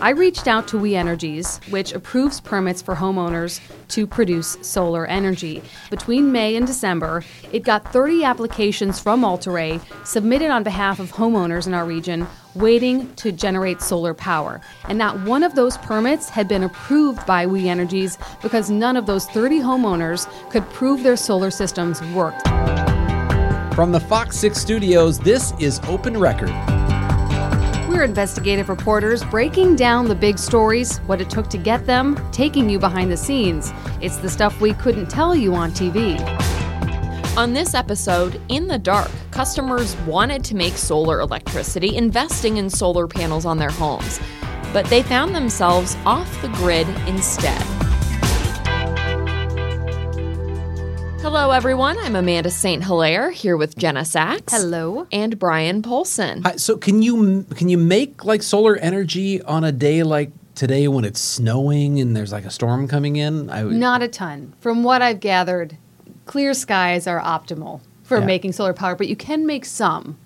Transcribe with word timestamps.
I 0.00 0.10
reached 0.10 0.48
out 0.48 0.66
to 0.68 0.78
We 0.78 0.96
Energies, 0.96 1.60
which 1.70 1.92
approves 1.92 2.40
permits 2.40 2.82
for 2.82 2.94
homeowners 2.94 3.60
to 3.88 4.06
produce 4.06 4.56
solar 4.62 5.06
energy. 5.06 5.62
Between 5.90 6.32
May 6.32 6.56
and 6.56 6.66
December, 6.66 7.24
it 7.52 7.64
got 7.64 7.92
30 7.92 8.24
applications 8.24 8.98
from 8.98 9.24
Altaray 9.24 9.80
submitted 10.04 10.50
on 10.50 10.62
behalf 10.62 10.98
of 10.98 11.12
homeowners 11.12 11.66
in 11.66 11.74
our 11.74 11.84
region 11.84 12.26
waiting 12.54 13.12
to 13.16 13.32
generate 13.32 13.80
solar 13.80 14.14
power. 14.14 14.60
And 14.88 14.98
not 14.98 15.20
one 15.22 15.42
of 15.42 15.54
those 15.54 15.76
permits 15.78 16.28
had 16.28 16.48
been 16.48 16.64
approved 16.64 17.24
by 17.26 17.46
We 17.46 17.68
Energies 17.68 18.18
because 18.42 18.70
none 18.70 18.96
of 18.96 19.06
those 19.06 19.26
30 19.26 19.60
homeowners 19.60 20.28
could 20.50 20.68
prove 20.70 21.02
their 21.02 21.16
solar 21.16 21.50
systems 21.50 22.00
worked. 22.12 22.46
From 23.74 23.90
the 23.90 23.98
Fox 23.98 24.38
6 24.38 24.56
studios, 24.56 25.18
this 25.18 25.52
is 25.58 25.80
Open 25.88 26.16
Record. 26.16 26.50
We're 27.88 28.04
investigative 28.04 28.68
reporters 28.68 29.24
breaking 29.24 29.74
down 29.74 30.06
the 30.06 30.14
big 30.14 30.38
stories, 30.38 30.98
what 31.08 31.20
it 31.20 31.28
took 31.28 31.48
to 31.48 31.58
get 31.58 31.84
them, 31.84 32.16
taking 32.30 32.70
you 32.70 32.78
behind 32.78 33.10
the 33.10 33.16
scenes. 33.16 33.72
It's 34.00 34.18
the 34.18 34.30
stuff 34.30 34.60
we 34.60 34.74
couldn't 34.74 35.10
tell 35.10 35.34
you 35.34 35.56
on 35.56 35.72
TV. 35.72 36.20
On 37.36 37.52
this 37.52 37.74
episode, 37.74 38.40
In 38.48 38.68
the 38.68 38.78
Dark, 38.78 39.10
customers 39.32 39.96
wanted 40.02 40.44
to 40.44 40.54
make 40.54 40.74
solar 40.74 41.18
electricity 41.18 41.96
investing 41.96 42.58
in 42.58 42.70
solar 42.70 43.08
panels 43.08 43.44
on 43.44 43.58
their 43.58 43.70
homes, 43.70 44.20
but 44.72 44.86
they 44.86 45.02
found 45.02 45.34
themselves 45.34 45.96
off 46.06 46.30
the 46.42 46.48
grid 46.50 46.86
instead. 47.08 47.73
Hello, 51.36 51.50
everyone. 51.50 51.98
I'm 51.98 52.14
Amanda 52.14 52.48
St. 52.48 52.84
Hilaire 52.84 53.32
here 53.32 53.56
with 53.56 53.76
Jenna 53.76 54.04
Sachs. 54.04 54.52
Hello. 54.52 55.08
And 55.10 55.36
Bryan 55.36 55.82
Polcyn. 55.82 56.42
Hi, 56.44 56.54
so 56.54 56.76
can 56.76 57.02
you 57.02 57.42
can 57.56 57.68
you 57.68 57.76
make 57.76 58.24
like 58.24 58.40
solar 58.40 58.76
energy 58.76 59.42
on 59.42 59.64
a 59.64 59.72
day 59.72 60.04
like 60.04 60.30
today 60.54 60.86
when 60.86 61.04
it's 61.04 61.18
snowing 61.18 61.98
and 62.00 62.14
there's 62.14 62.30
like 62.30 62.44
a 62.44 62.50
storm 62.52 62.86
coming 62.86 63.16
in? 63.16 63.50
I 63.50 63.64
would- 63.64 63.74
Not 63.74 64.00
a 64.00 64.06
ton. 64.06 64.52
From 64.60 64.84
what 64.84 65.02
I've 65.02 65.18
gathered, 65.18 65.76
clear 66.24 66.54
skies 66.54 67.08
are 67.08 67.20
optimal 67.20 67.80
for 68.04 68.20
Yeah. 68.20 68.26
making 68.26 68.52
solar 68.52 68.72
power, 68.72 68.94
but 68.94 69.08
you 69.08 69.16
can 69.16 69.44
make 69.44 69.64
some. 69.64 70.16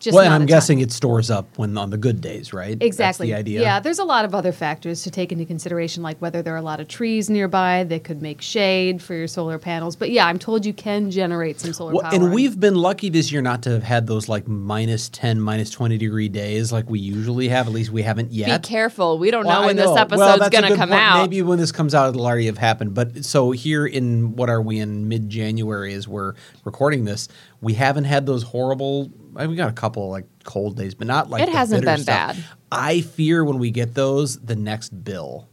Just 0.00 0.14
well, 0.14 0.24
and 0.24 0.32
I'm 0.32 0.46
guessing 0.46 0.78
it 0.78 0.92
stores 0.92 1.28
up 1.28 1.58
when 1.58 1.76
on 1.76 1.90
the 1.90 1.96
good 1.96 2.20
days, 2.20 2.52
right? 2.52 2.80
Exactly. 2.80 3.30
That's 3.30 3.44
the 3.44 3.52
idea. 3.52 3.60
Yeah, 3.62 3.80
there's 3.80 3.98
a 3.98 4.04
lot 4.04 4.24
of 4.24 4.32
other 4.34 4.52
factors 4.52 5.02
to 5.02 5.10
take 5.10 5.32
into 5.32 5.44
consideration, 5.44 6.04
like 6.04 6.18
whether 6.18 6.40
there 6.40 6.54
are 6.54 6.58
a 6.58 6.62
lot 6.62 6.78
of 6.78 6.86
trees 6.86 7.28
nearby 7.28 7.82
that 7.88 8.04
could 8.04 8.22
make 8.22 8.40
shade 8.40 9.02
for 9.02 9.14
your 9.14 9.26
solar 9.26 9.58
panels. 9.58 9.96
But 9.96 10.10
yeah, 10.10 10.26
I'm 10.26 10.38
told 10.38 10.64
you 10.64 10.72
can 10.72 11.10
generate 11.10 11.58
some 11.58 11.72
solar 11.72 11.94
Well, 11.94 12.02
power. 12.04 12.14
and 12.14 12.32
we've 12.32 12.60
been 12.60 12.76
lucky 12.76 13.08
this 13.08 13.32
year 13.32 13.42
not 13.42 13.62
to 13.62 13.70
have 13.70 13.82
had 13.82 14.06
those 14.06 14.28
like 14.28 14.46
minus 14.46 15.08
10, 15.08 15.40
minus 15.40 15.70
20 15.70 15.98
degree 15.98 16.28
days 16.28 16.70
like 16.70 16.88
we 16.88 17.00
usually 17.00 17.48
have. 17.48 17.66
At 17.66 17.72
least 17.72 17.90
we 17.90 18.02
haven't 18.02 18.30
yet. 18.30 18.62
Be 18.62 18.68
careful. 18.68 19.18
We 19.18 19.32
don't 19.32 19.46
Well, 19.46 19.62
know 19.62 19.66
when 19.66 19.74
this 19.76 19.86
know. 19.86 19.96
episode's 19.96 20.38
Well, 20.40 20.50
going 20.50 20.64
to 20.64 20.76
come 20.76 20.90
point. 20.90 21.00
out. 21.02 21.22
Maybe 21.22 21.42
when 21.42 21.58
this 21.58 21.72
comes 21.72 21.92
out, 21.94 22.10
it'll 22.10 22.24
already 22.24 22.46
have 22.46 22.58
happened. 22.58 22.94
But 22.94 23.24
so 23.24 23.50
here 23.50 23.84
in 23.84 24.36
what 24.36 24.48
are 24.48 24.62
we 24.62 24.78
in 24.78 25.08
mid 25.08 25.28
January 25.28 25.92
as 25.94 26.06
we're 26.06 26.34
recording 26.64 27.04
this, 27.04 27.26
we 27.60 27.74
haven't 27.74 28.04
had 28.04 28.26
those 28.26 28.42
horrible. 28.42 29.10
I 29.36 29.42
mean, 29.42 29.50
we 29.50 29.56
got 29.56 29.68
a 29.68 29.74
couple 29.74 30.04
of, 30.04 30.10
like 30.10 30.26
cold 30.44 30.76
days, 30.76 30.94
but 30.94 31.06
not 31.06 31.30
like 31.30 31.42
It 31.42 31.48
hasn't 31.48 31.84
been 31.84 31.98
stuff. 31.98 32.36
bad. 32.36 32.44
I 32.72 33.00
fear 33.02 33.44
when 33.44 33.58
we 33.58 33.70
get 33.70 33.94
those, 33.94 34.38
the 34.40 34.56
next 34.56 34.90
bill. 35.04 35.48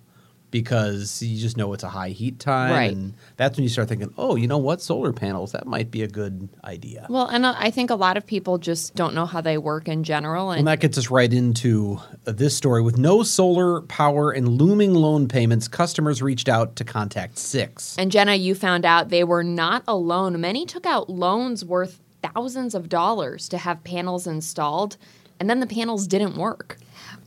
Because 0.51 1.21
you 1.21 1.37
just 1.41 1.57
know 1.57 1.73
it's 1.73 1.83
a 1.83 1.89
high 1.89 2.09
heat 2.09 2.39
time, 2.39 2.71
Right. 2.71 2.91
and 2.93 3.13
that's 3.35 3.57
when 3.57 3.63
you 3.63 3.69
start 3.69 3.89
thinking, 3.89 4.13
"Oh, 4.17 4.35
you 4.35 4.47
know 4.47 4.57
what? 4.57 4.81
Solar 4.81 5.11
panels 5.11 5.51
that 5.51 5.67
might 5.67 5.91
be 5.91 6.01
a 6.01 6.07
good 6.07 6.47
idea." 6.63 7.07
Well, 7.09 7.27
and 7.27 7.45
I 7.45 7.69
think 7.71 7.89
a 7.89 7.95
lot 7.95 8.15
of 8.15 8.25
people 8.25 8.57
just 8.57 8.95
don't 8.95 9.13
know 9.13 9.25
how 9.25 9.41
they 9.41 9.57
work 9.57 9.87
in 9.89 10.03
general. 10.03 10.51
And 10.51 10.59
And 10.59 10.67
that 10.67 10.79
gets 10.79 10.97
us 10.97 11.09
right 11.11 11.31
into 11.33 11.99
uh, 12.25 12.31
this 12.31 12.55
story. 12.55 12.81
With 12.81 12.97
no 12.97 13.21
solar 13.23 13.81
power 13.81 14.31
and 14.31 14.47
looming 14.47 14.93
loan 14.93 15.27
payments, 15.27 15.67
customers 15.67 16.21
reached 16.21 16.47
out 16.47 16.75
to 16.77 16.83
contact 16.85 17.37
Six. 17.37 17.95
And 17.97 18.11
Jenna, 18.11 18.35
you 18.35 18.55
found 18.55 18.85
out 18.85 19.09
they 19.09 19.23
were 19.23 19.43
not 19.43 19.83
alone. 19.87 20.39
Many 20.39 20.65
took 20.65 20.85
out 20.85 21.09
loans 21.09 21.65
worth 21.65 21.99
thousands 22.23 22.73
of 22.73 22.87
dollars 22.87 23.49
to 23.49 23.57
have 23.57 23.83
panels 23.83 24.25
installed, 24.25 24.95
and 25.39 25.49
then 25.49 25.59
the 25.59 25.67
panels 25.67 26.07
didn't 26.07 26.37
work. 26.37 26.77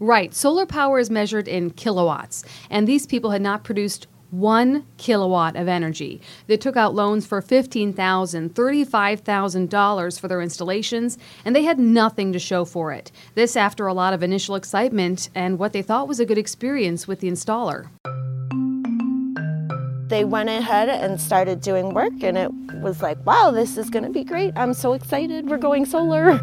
Right. 0.00 0.32
Solar 0.34 0.66
power 0.66 0.98
is 0.98 1.10
measured 1.10 1.48
in 1.48 1.70
kilowatts, 1.70 2.44
and 2.70 2.86
these 2.86 3.06
people 3.06 3.30
had 3.30 3.42
not 3.42 3.64
produced 3.64 4.06
one 4.30 4.84
kilowatt 4.98 5.56
of 5.56 5.68
energy. 5.68 6.20
They 6.46 6.56
took 6.58 6.76
out 6.76 6.94
loans 6.94 7.26
for 7.26 7.40
$15,000, 7.40 7.94
$35,000 8.50 10.20
for 10.20 10.28
their 10.28 10.42
installations, 10.42 11.18
and 11.44 11.56
they 11.56 11.62
had 11.62 11.78
nothing 11.78 12.32
to 12.32 12.38
show 12.38 12.64
for 12.64 12.92
it. 12.92 13.10
This 13.34 13.56
after 13.56 13.86
a 13.86 13.94
lot 13.94 14.12
of 14.12 14.22
initial 14.22 14.54
excitement 14.54 15.30
and 15.34 15.58
what 15.58 15.72
they 15.72 15.82
thought 15.82 16.08
was 16.08 16.20
a 16.20 16.26
good 16.26 16.38
experience 16.38 17.08
with 17.08 17.20
the 17.20 17.30
installer. 17.30 17.88
they 20.08 20.24
went 20.24 20.48
ahead 20.48 20.88
and 20.88 21.20
started 21.20 21.60
doing 21.60 21.92
work 21.92 22.22
and 22.22 22.38
it 22.38 22.50
was 22.80 23.02
like 23.02 23.18
wow 23.26 23.50
this 23.50 23.76
is 23.76 23.90
going 23.90 24.02
to 24.02 24.10
be 24.10 24.24
great 24.24 24.52
i'm 24.56 24.72
so 24.72 24.94
excited 24.94 25.50
we're 25.50 25.58
going 25.58 25.84
solar 25.84 26.40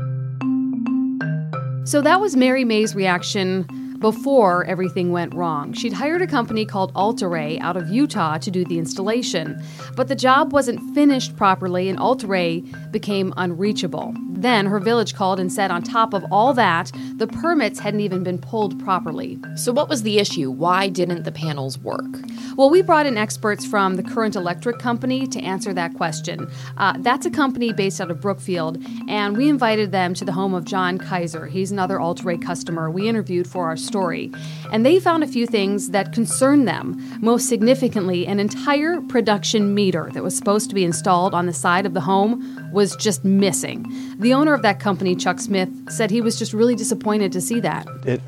So 1.85 2.01
that 2.01 2.19
was 2.19 2.35
Mary 2.35 2.66
May's 2.66 2.96
reaction 2.96 3.84
before 4.05 4.63
everything 4.66 5.11
went 5.11 5.33
wrong. 5.33 5.73
She'd 5.73 5.93
hired 5.93 6.21
a 6.21 6.27
company 6.27 6.63
called 6.63 6.91
Altaray 6.95 7.57
out 7.57 7.75
of 7.75 7.89
Utah 7.89 8.38
to 8.38 8.51
do 8.51 8.63
the 8.63 8.77
installation, 8.77 9.59
but 9.95 10.09
the 10.09 10.16
job 10.16 10.53
wasn't 10.53 10.93
finished 10.93 11.35
properly 11.35 11.89
and 11.89 11.97
Altaray 11.97 12.59
became 12.91 13.33
unreachable. 13.35 14.13
Then 14.29 14.67
her 14.67 14.79
village 14.79 15.16
called 15.16 15.39
and 15.39 15.51
said, 15.51 15.71
on 15.71 15.81
top 15.81 16.13
of 16.13 16.23
all 16.31 16.53
that, 16.53 16.91
the 17.16 17.25
permits 17.25 17.79
hadn't 17.79 18.01
even 18.01 18.21
been 18.21 18.38
pulled 18.38 18.79
properly. 18.83 19.39
So, 19.55 19.71
what 19.71 19.89
was 19.89 20.03
the 20.03 20.19
issue? 20.19 20.51
Why 20.51 20.87
didn't 20.87 21.23
the 21.23 21.31
panels 21.31 21.79
work? 21.79 22.05
Well, 22.55 22.69
we 22.69 22.81
brought 22.81 23.05
in 23.05 23.17
experts 23.17 23.66
from 23.66 23.95
the 23.95 24.03
Current 24.03 24.35
Electric 24.35 24.77
Company 24.77 25.25
to 25.27 25.39
answer 25.41 25.73
that 25.73 25.95
question. 25.95 26.51
Uh, 26.77 26.93
that's 26.99 27.25
a 27.25 27.31
company 27.31 27.73
based 27.73 27.99
out 27.99 28.11
of 28.11 28.22
Brookfield, 28.22 28.77
and 29.07 29.35
we 29.35 29.49
invited 29.49 29.91
them 29.91 30.13
to 30.13 30.25
the 30.25 30.31
home 30.31 30.53
of 30.53 30.63
John 30.63 30.97
Kaiser. 30.97 31.47
He's 31.47 31.72
another 31.72 31.99
Altaray 31.99 32.37
customer 32.37 32.91
we 32.91 33.09
interviewed 33.09 33.47
for 33.47 33.66
our 33.66 33.75
story. 33.75 33.94
And 34.72 34.85
they 34.85 35.00
found 35.00 35.23
a 35.23 35.28
few 35.28 35.47
things 35.47 35.89
that 35.91 36.13
concerned 36.13 36.67
them. 36.67 37.01
Most 37.22 37.47
significantly, 37.47 38.28
an 38.28 38.39
entire 38.39 39.01
production 39.01 39.73
meter 39.73 40.09
that 40.13 40.23
was 40.23 40.35
supposed 40.35 40.69
to 40.69 40.75
be 40.75 40.83
installed 40.83 41.33
on 41.33 41.45
the 41.45 41.53
side 41.53 41.85
of 41.85 41.94
the 41.94 42.01
home 42.01 42.69
was 42.72 42.95
just 42.95 43.23
missing. 43.23 43.85
The 44.19 44.34
owner 44.34 44.53
of 44.53 44.61
that 44.63 44.79
company, 44.79 45.16
Chuck 45.16 45.39
Smith, 45.39 45.69
said 45.89 46.11
he 46.11 46.22
was 46.22 46.38
just 46.38 46.53
really 46.53 46.75
disappointed 46.75 47.31
to 47.31 47.41
see 47.41 47.59
that. 47.61 47.88
it 48.05 48.22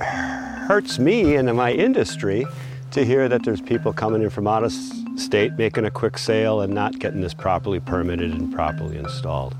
hurts 0.67 0.99
me 0.99 1.35
and 1.35 1.53
my 1.55 1.71
industry 1.71 2.45
to 2.91 3.05
hear 3.05 3.29
that 3.29 3.43
there's 3.43 3.61
people 3.61 3.93
coming 3.93 4.21
in 4.21 4.29
from 4.29 4.47
out 4.47 4.63
of 4.63 4.73
state 5.15 5.53
making 5.53 5.85
a 5.85 5.91
quick 5.91 6.17
sale 6.17 6.61
and 6.61 6.73
not 6.73 6.99
getting 6.99 7.21
this 7.21 7.33
properly 7.33 7.79
permitted 7.79 8.31
and 8.31 8.53
properly 8.53 8.97
installed. 8.97 9.55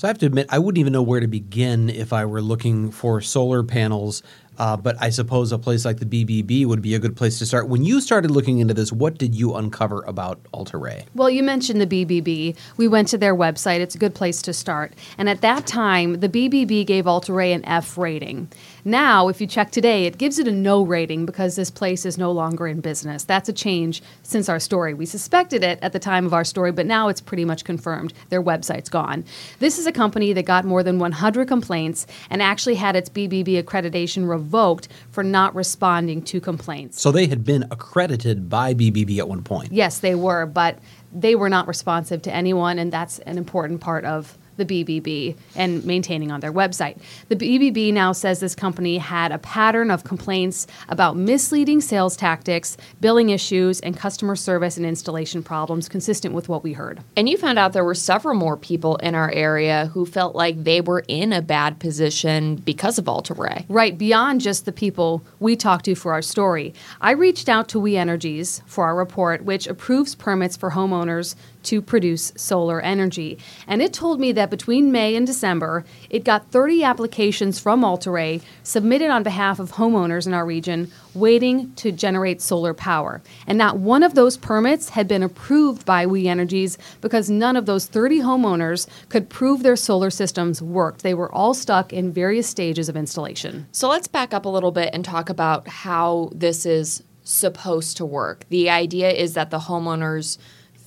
So 0.00 0.08
I 0.08 0.08
have 0.08 0.18
to 0.20 0.26
admit, 0.26 0.46
I 0.48 0.58
wouldn't 0.58 0.78
even 0.78 0.94
know 0.94 1.02
where 1.02 1.20
to 1.20 1.26
begin 1.26 1.90
if 1.90 2.14
I 2.14 2.24
were 2.24 2.40
looking 2.40 2.90
for 2.90 3.20
solar 3.20 3.62
panels. 3.62 4.22
Uh, 4.56 4.74
but 4.74 4.96
I 4.98 5.10
suppose 5.10 5.52
a 5.52 5.58
place 5.58 5.84
like 5.84 5.98
the 5.98 6.06
BBB 6.06 6.66
would 6.66 6.80
be 6.80 6.94
a 6.94 6.98
good 6.98 7.16
place 7.16 7.38
to 7.38 7.46
start. 7.46 7.68
When 7.68 7.82
you 7.84 8.00
started 8.00 8.30
looking 8.30 8.60
into 8.60 8.72
this, 8.72 8.92
what 8.92 9.18
did 9.18 9.34
you 9.34 9.54
uncover 9.54 10.02
about 10.02 10.40
Altaray? 10.54 11.04
Well, 11.14 11.28
you 11.28 11.42
mentioned 11.42 11.82
the 11.82 11.86
BBB. 11.86 12.56
We 12.78 12.88
went 12.88 13.08
to 13.08 13.18
their 13.18 13.34
website. 13.34 13.80
It's 13.80 13.94
a 13.94 13.98
good 13.98 14.14
place 14.14 14.40
to 14.42 14.54
start. 14.54 14.94
And 15.18 15.28
at 15.28 15.42
that 15.42 15.66
time, 15.66 16.20
the 16.20 16.28
BBB 16.28 16.86
gave 16.86 17.06
Altaray 17.06 17.52
an 17.52 17.64
F 17.66 17.98
rating. 17.98 18.48
Now, 18.84 19.28
if 19.28 19.40
you 19.40 19.46
check 19.46 19.70
today, 19.70 20.06
it 20.06 20.18
gives 20.18 20.38
it 20.38 20.48
a 20.48 20.52
no 20.52 20.82
rating 20.82 21.26
because 21.26 21.56
this 21.56 21.70
place 21.70 22.06
is 22.06 22.16
no 22.16 22.32
longer 22.32 22.66
in 22.66 22.80
business. 22.80 23.24
That's 23.24 23.48
a 23.48 23.52
change 23.52 24.02
since 24.22 24.48
our 24.48 24.60
story. 24.60 24.94
We 24.94 25.06
suspected 25.06 25.62
it 25.62 25.78
at 25.82 25.92
the 25.92 25.98
time 25.98 26.26
of 26.26 26.34
our 26.34 26.44
story, 26.44 26.72
but 26.72 26.86
now 26.86 27.08
it's 27.08 27.20
pretty 27.20 27.44
much 27.44 27.64
confirmed. 27.64 28.12
Their 28.28 28.42
website's 28.42 28.88
gone. 28.88 29.24
This 29.58 29.78
is 29.78 29.86
a 29.86 29.92
company 29.92 30.32
that 30.32 30.44
got 30.44 30.64
more 30.64 30.82
than 30.82 30.98
100 30.98 31.48
complaints 31.48 32.06
and 32.30 32.42
actually 32.42 32.76
had 32.76 32.96
its 32.96 33.08
BBB 33.08 33.62
accreditation 33.62 34.28
revoked 34.28 34.88
for 35.10 35.22
not 35.22 35.54
responding 35.54 36.22
to 36.22 36.40
complaints. 36.40 37.00
So 37.00 37.10
they 37.10 37.26
had 37.26 37.44
been 37.44 37.64
accredited 37.70 38.48
by 38.48 38.74
BBB 38.74 39.18
at 39.18 39.28
one 39.28 39.42
point. 39.42 39.72
Yes, 39.72 39.98
they 39.98 40.14
were, 40.14 40.46
but 40.46 40.78
they 41.12 41.34
were 41.34 41.48
not 41.48 41.66
responsive 41.66 42.22
to 42.22 42.32
anyone, 42.32 42.78
and 42.78 42.92
that's 42.92 43.18
an 43.20 43.36
important 43.36 43.80
part 43.80 44.04
of 44.04 44.38
the 44.60 44.84
BBB 44.84 45.36
and 45.56 45.84
maintaining 45.84 46.30
on 46.30 46.40
their 46.40 46.52
website. 46.52 46.98
The 47.28 47.36
BBB 47.36 47.92
now 47.92 48.12
says 48.12 48.40
this 48.40 48.54
company 48.54 48.98
had 48.98 49.32
a 49.32 49.38
pattern 49.38 49.90
of 49.90 50.04
complaints 50.04 50.66
about 50.88 51.16
misleading 51.16 51.80
sales 51.80 52.16
tactics, 52.16 52.76
billing 53.00 53.30
issues, 53.30 53.80
and 53.80 53.96
customer 53.96 54.36
service 54.36 54.76
and 54.76 54.86
installation 54.86 55.42
problems 55.42 55.88
consistent 55.88 56.34
with 56.34 56.48
what 56.48 56.62
we 56.62 56.74
heard. 56.74 57.00
And 57.16 57.28
you 57.28 57.36
found 57.36 57.58
out 57.58 57.72
there 57.72 57.84
were 57.84 57.94
several 57.94 58.34
more 58.34 58.56
people 58.56 58.96
in 58.96 59.14
our 59.14 59.30
area 59.32 59.86
who 59.86 60.04
felt 60.04 60.34
like 60.34 60.62
they 60.62 60.80
were 60.80 61.04
in 61.08 61.32
a 61.32 61.42
bad 61.42 61.78
position 61.80 62.56
because 62.56 62.98
of 62.98 63.08
Alta-Ray. 63.08 63.66
Right, 63.68 63.96
beyond 63.96 64.40
just 64.40 64.66
the 64.66 64.72
people 64.72 65.24
we 65.38 65.56
talked 65.56 65.86
to 65.86 65.94
for 65.94 66.12
our 66.12 66.22
story. 66.22 66.74
I 67.00 67.12
reached 67.12 67.48
out 67.48 67.68
to 67.70 67.80
We 67.80 67.96
Energies 67.96 68.62
for 68.66 68.84
our 68.84 68.94
report, 68.94 69.44
which 69.44 69.66
approves 69.66 70.14
permits 70.14 70.56
for 70.56 70.70
homeowners 70.70 71.34
to 71.64 71.82
produce 71.82 72.32
solar 72.36 72.80
energy. 72.80 73.38
And 73.66 73.82
it 73.82 73.92
told 73.92 74.20
me 74.20 74.32
that 74.32 74.50
between 74.50 74.92
May 74.92 75.16
and 75.16 75.26
December, 75.26 75.84
it 76.08 76.24
got 76.24 76.50
30 76.50 76.84
applications 76.84 77.58
from 77.58 77.84
Alta-Ray 77.84 78.40
submitted 78.62 79.10
on 79.10 79.22
behalf 79.22 79.58
of 79.58 79.72
homeowners 79.72 80.26
in 80.26 80.34
our 80.34 80.46
region 80.46 80.90
waiting 81.14 81.72
to 81.74 81.92
generate 81.92 82.40
solar 82.40 82.72
power. 82.72 83.22
And 83.46 83.58
not 83.58 83.78
one 83.78 84.02
of 84.02 84.14
those 84.14 84.36
permits 84.36 84.90
had 84.90 85.08
been 85.08 85.22
approved 85.22 85.84
by 85.84 86.06
We 86.06 86.28
Energies 86.28 86.78
because 87.00 87.28
none 87.28 87.56
of 87.56 87.66
those 87.66 87.86
30 87.86 88.20
homeowners 88.20 88.88
could 89.08 89.28
prove 89.28 89.62
their 89.62 89.76
solar 89.76 90.10
systems 90.10 90.62
worked. 90.62 91.02
They 91.02 91.14
were 91.14 91.32
all 91.32 91.54
stuck 91.54 91.92
in 91.92 92.12
various 92.12 92.48
stages 92.48 92.88
of 92.88 92.96
installation. 92.96 93.66
So 93.72 93.88
let's 93.88 94.08
back 94.08 94.32
up 94.32 94.44
a 94.44 94.48
little 94.48 94.72
bit 94.72 94.90
and 94.92 95.04
talk 95.04 95.28
about 95.28 95.68
how 95.68 96.30
this 96.32 96.64
is 96.64 97.02
supposed 97.24 97.96
to 97.98 98.04
work. 98.04 98.44
The 98.48 98.70
idea 98.70 99.10
is 99.10 99.34
that 99.34 99.50
the 99.50 99.58
homeowners 99.58 100.38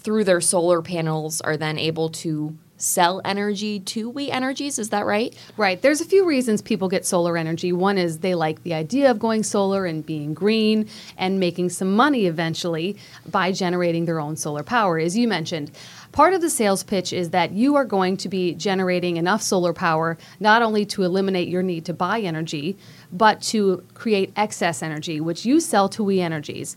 through 0.04 0.26
their 0.26 0.42
solar 0.42 0.82
panels 0.82 1.42
are 1.42 1.58
then 1.58 1.78
able 1.78 2.10
to 2.10 2.56
sell 2.84 3.22
energy 3.24 3.80
to 3.80 4.10
We 4.10 4.30
Energies. 4.30 4.78
Is 4.78 4.90
that 4.90 5.06
right? 5.06 5.34
Right. 5.56 5.82
There's 5.82 6.02
a 6.02 6.06
few 6.06 6.26
reasons 6.26 6.62
people 6.62 6.90
get 6.90 7.06
solar 7.06 7.38
energy. 7.38 7.72
One 7.72 7.98
is 7.98 8.20
they 8.20 8.36
like 8.36 8.64
the 8.64 8.74
idea 8.74 9.10
of 9.10 9.20
going 9.20 9.44
solar 9.44 9.86
and 9.86 10.06
being 10.06 10.34
green 10.34 10.90
and 11.18 11.40
making 11.40 11.70
some 11.70 11.96
money 11.96 12.26
eventually 12.26 12.98
by 13.26 13.54
generating 13.54 14.06
their 14.06 14.20
own 14.20 14.36
solar 14.36 14.64
power, 14.64 15.00
as 15.00 15.18
you 15.18 15.28
mentioned. 15.28 15.72
Part 16.12 16.34
of 16.34 16.42
the 16.42 16.50
sales 16.50 16.84
pitch 16.84 17.14
is 17.14 17.30
that 17.30 17.54
you 17.54 17.76
are 17.76 17.86
going 17.86 18.18
to 18.18 18.28
be 18.28 18.54
generating 18.54 19.18
enough 19.18 19.42
solar 19.42 19.74
power 19.74 20.18
not 20.40 20.62
only 20.62 20.86
to 20.88 21.04
eliminate 21.04 21.48
your 21.48 21.64
need 21.64 21.86
to 21.86 21.94
buy 21.94 22.20
energy, 22.20 22.78
but 23.14 23.42
to 23.44 23.84
create 23.94 24.34
excess 24.36 24.84
energy, 24.84 25.22
which 25.22 25.46
you 25.46 25.60
sell 25.62 25.88
to 25.90 26.04
We 26.04 26.20
Energies. 26.20 26.76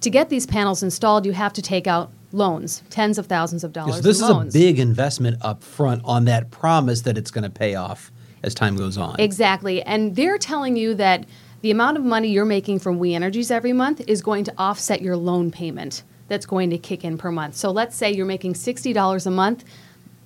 To 0.00 0.10
get 0.10 0.28
these 0.28 0.46
panels 0.46 0.82
installed, 0.82 1.24
you 1.24 1.32
have 1.32 1.52
to 1.54 1.62
take 1.62 1.86
out 1.86 2.10
loans, 2.36 2.82
tens 2.90 3.18
of 3.18 3.26
thousands 3.26 3.64
of 3.64 3.72
dollars. 3.72 3.96
So 3.96 4.02
this 4.02 4.20
is 4.20 4.28
loans. 4.28 4.54
a 4.54 4.58
big 4.58 4.78
investment 4.78 5.38
up 5.42 5.62
front 5.62 6.02
on 6.04 6.26
that 6.26 6.50
promise 6.50 7.02
that 7.02 7.16
it's 7.18 7.30
going 7.30 7.44
to 7.44 7.50
pay 7.50 7.74
off 7.74 8.12
as 8.42 8.54
time 8.54 8.76
goes 8.76 8.96
on. 8.98 9.16
Exactly. 9.18 9.82
And 9.82 10.14
they're 10.14 10.38
telling 10.38 10.76
you 10.76 10.94
that 10.94 11.26
the 11.62 11.70
amount 11.70 11.96
of 11.96 12.04
money 12.04 12.28
you're 12.28 12.44
making 12.44 12.78
from 12.78 12.98
We 12.98 13.14
Energies 13.14 13.50
every 13.50 13.72
month 13.72 14.02
is 14.06 14.22
going 14.22 14.44
to 14.44 14.54
offset 14.58 15.02
your 15.02 15.16
loan 15.16 15.50
payment 15.50 16.02
that's 16.28 16.46
going 16.46 16.70
to 16.70 16.78
kick 16.78 17.04
in 17.04 17.18
per 17.18 17.30
month. 17.30 17.56
So 17.56 17.70
let's 17.70 17.96
say 17.96 18.12
you're 18.12 18.26
making 18.26 18.54
$60 18.54 19.26
a 19.26 19.30
month 19.30 19.64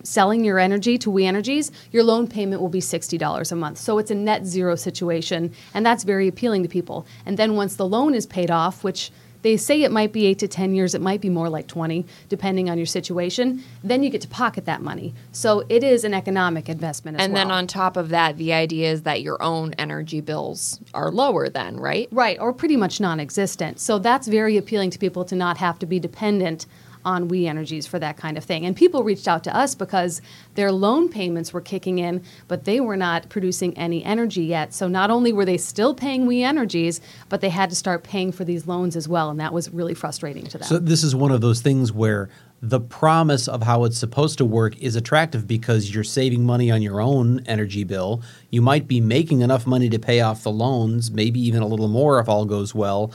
selling 0.03 0.45
your 0.45 0.59
energy 0.59 0.99
to 0.99 1.11
We 1.11 1.27
Energies, 1.27 1.71
your 1.93 2.03
loan 2.03 2.27
payment 2.27 2.61
will 2.61 2.69
be 2.69 2.81
$60 2.81 3.53
a 3.53 3.57
month. 3.57 3.79
So 3.79 3.99
it's 3.99 4.11
a 4.11 4.15
net 4.15 4.47
zero 4.47 4.75
situation, 4.75 5.53
and 5.75 5.85
that's 5.85 6.05
very 6.05 6.29
appealing 6.29 6.63
to 6.63 6.69
people. 6.69 7.07
And 7.27 7.37
then 7.37 7.55
once 7.55 7.77
the 7.77 7.87
loan 7.87 8.15
is 8.15 8.27
paid 8.27 8.51
off, 8.51 8.83
which 8.83 9.11
they 9.43 9.57
say 9.57 9.83
it 9.83 9.93
might 9.93 10.13
be 10.13 10.27
eight 10.27 10.39
to 10.41 10.49
10 10.49 10.75
years, 10.75 10.95
it 10.95 11.01
might 11.01 11.21
be 11.21 11.29
more 11.29 11.49
like 11.49 11.67
20, 11.67 12.05
depending 12.29 12.71
on 12.71 12.77
your 12.77 12.87
situation. 12.87 13.63
Then 13.83 14.03
you 14.03 14.11
get 14.11 14.21
to 14.23 14.29
pocket 14.29 14.65
that 14.67 14.83
money. 14.83 15.15
So 15.33 15.65
it 15.69 15.83
is 15.83 16.05
an 16.05 16.15
economic 16.15 16.69
investment 16.69 17.19
as 17.19 17.25
and 17.25 17.33
well. 17.33 17.45
then 17.45 17.53
on 17.53 17.67
top 17.67 17.97
of 17.97 18.11
that, 18.11 18.37
the 18.37 18.53
idea 18.53 18.91
is 18.91 19.03
that 19.03 19.23
your 19.23 19.43
own 19.43 19.75
energy 19.75 20.21
bills 20.21 20.81
are 20.95 21.11
lower 21.11 21.49
then, 21.49 21.77
right? 21.79 22.09
Right, 22.11 22.39
or 22.41 22.53
pretty 22.53 22.77
much 22.77 23.01
non 23.01 23.21
existent. 23.21 23.81
So 23.81 23.99
that's 23.99 24.27
very 24.27 24.57
appealing 24.57 24.91
to 24.91 24.99
people 24.99 25.25
to 25.27 25.35
not 25.35 25.57
have 25.59 25.79
to 25.81 25.87
be 25.87 25.99
dependent 25.99 26.67
on 27.05 27.29
We 27.29 27.47
Energies 27.47 27.87
for 27.87 27.99
that 27.99 28.17
kind 28.17 28.37
of 28.37 28.45
thing. 28.45 28.65
And 28.67 28.77
people 28.77 29.03
reached 29.03 29.29
out 29.29 29.45
to 29.45 29.57
us 29.57 29.75
because 29.75 30.21
their 30.55 30.73
loan 30.73 31.09
payments 31.09 31.53
were 31.53 31.61
kicking 31.61 31.99
in, 31.99 32.23
but 32.49 32.65
they 32.65 32.81
were 32.81 32.97
not 32.97 33.29
producing 33.29 33.77
any 33.77 34.05
energy 34.05 34.43
yet. 34.43 34.75
So 34.75 34.89
not 34.89 35.11
only 35.11 35.33
were 35.33 35.45
they 35.45 35.59
still 35.59 35.95
paying 35.95 36.27
We 36.27 36.43
Energies, 36.43 37.01
but 37.29 37.41
they 37.41 37.51
had 37.51 37.71
to 37.71 37.77
start 37.77 38.03
paying 38.03 38.33
for 38.33 38.45
these 38.45 38.67
loans 38.67 38.97
as 38.97 39.09
well. 39.09 39.31
And 39.31 39.41
that 39.41 39.53
was 39.53 39.71
really 39.71 39.95
frustrating 39.95 40.47
to 40.47 40.59
them. 40.59 40.67
So 40.67 40.79
this 40.79 41.03
is 41.03 41.15
one 41.15 41.31
of 41.31 41.41
those 41.41 41.61
things 41.61 41.93
where 41.93 42.29
the 42.63 42.81
promise 42.81 43.49
of 43.49 43.63
how 43.63 43.85
it's 43.85 43.97
supposed 43.97 44.37
to 44.39 44.45
work 44.45 44.77
is 44.79 44.95
attractive 44.95 45.47
because 45.47 45.95
you're 45.95 46.05
saving 46.05 46.45
money 46.45 46.71
on 46.71 46.83
your 46.83 47.01
own 47.01 47.41
energy 47.47 47.85
bill. 47.85 48.23
You 48.51 48.61
might 48.61 48.87
be 48.87 49.01
making 49.01 49.41
enough 49.41 49.67
money 49.67 49.89
to 49.89 49.99
pay 49.99 50.21
off 50.21 50.43
the 50.43 50.51
loans, 50.51 51.11
maybe 51.11 51.41
even 51.41 51.63
a 51.63 51.67
little 51.67 51.89
more 51.89 52.21
if 52.21 52.29
all 52.29 52.45
goes 52.45 52.75
well. 52.75 53.13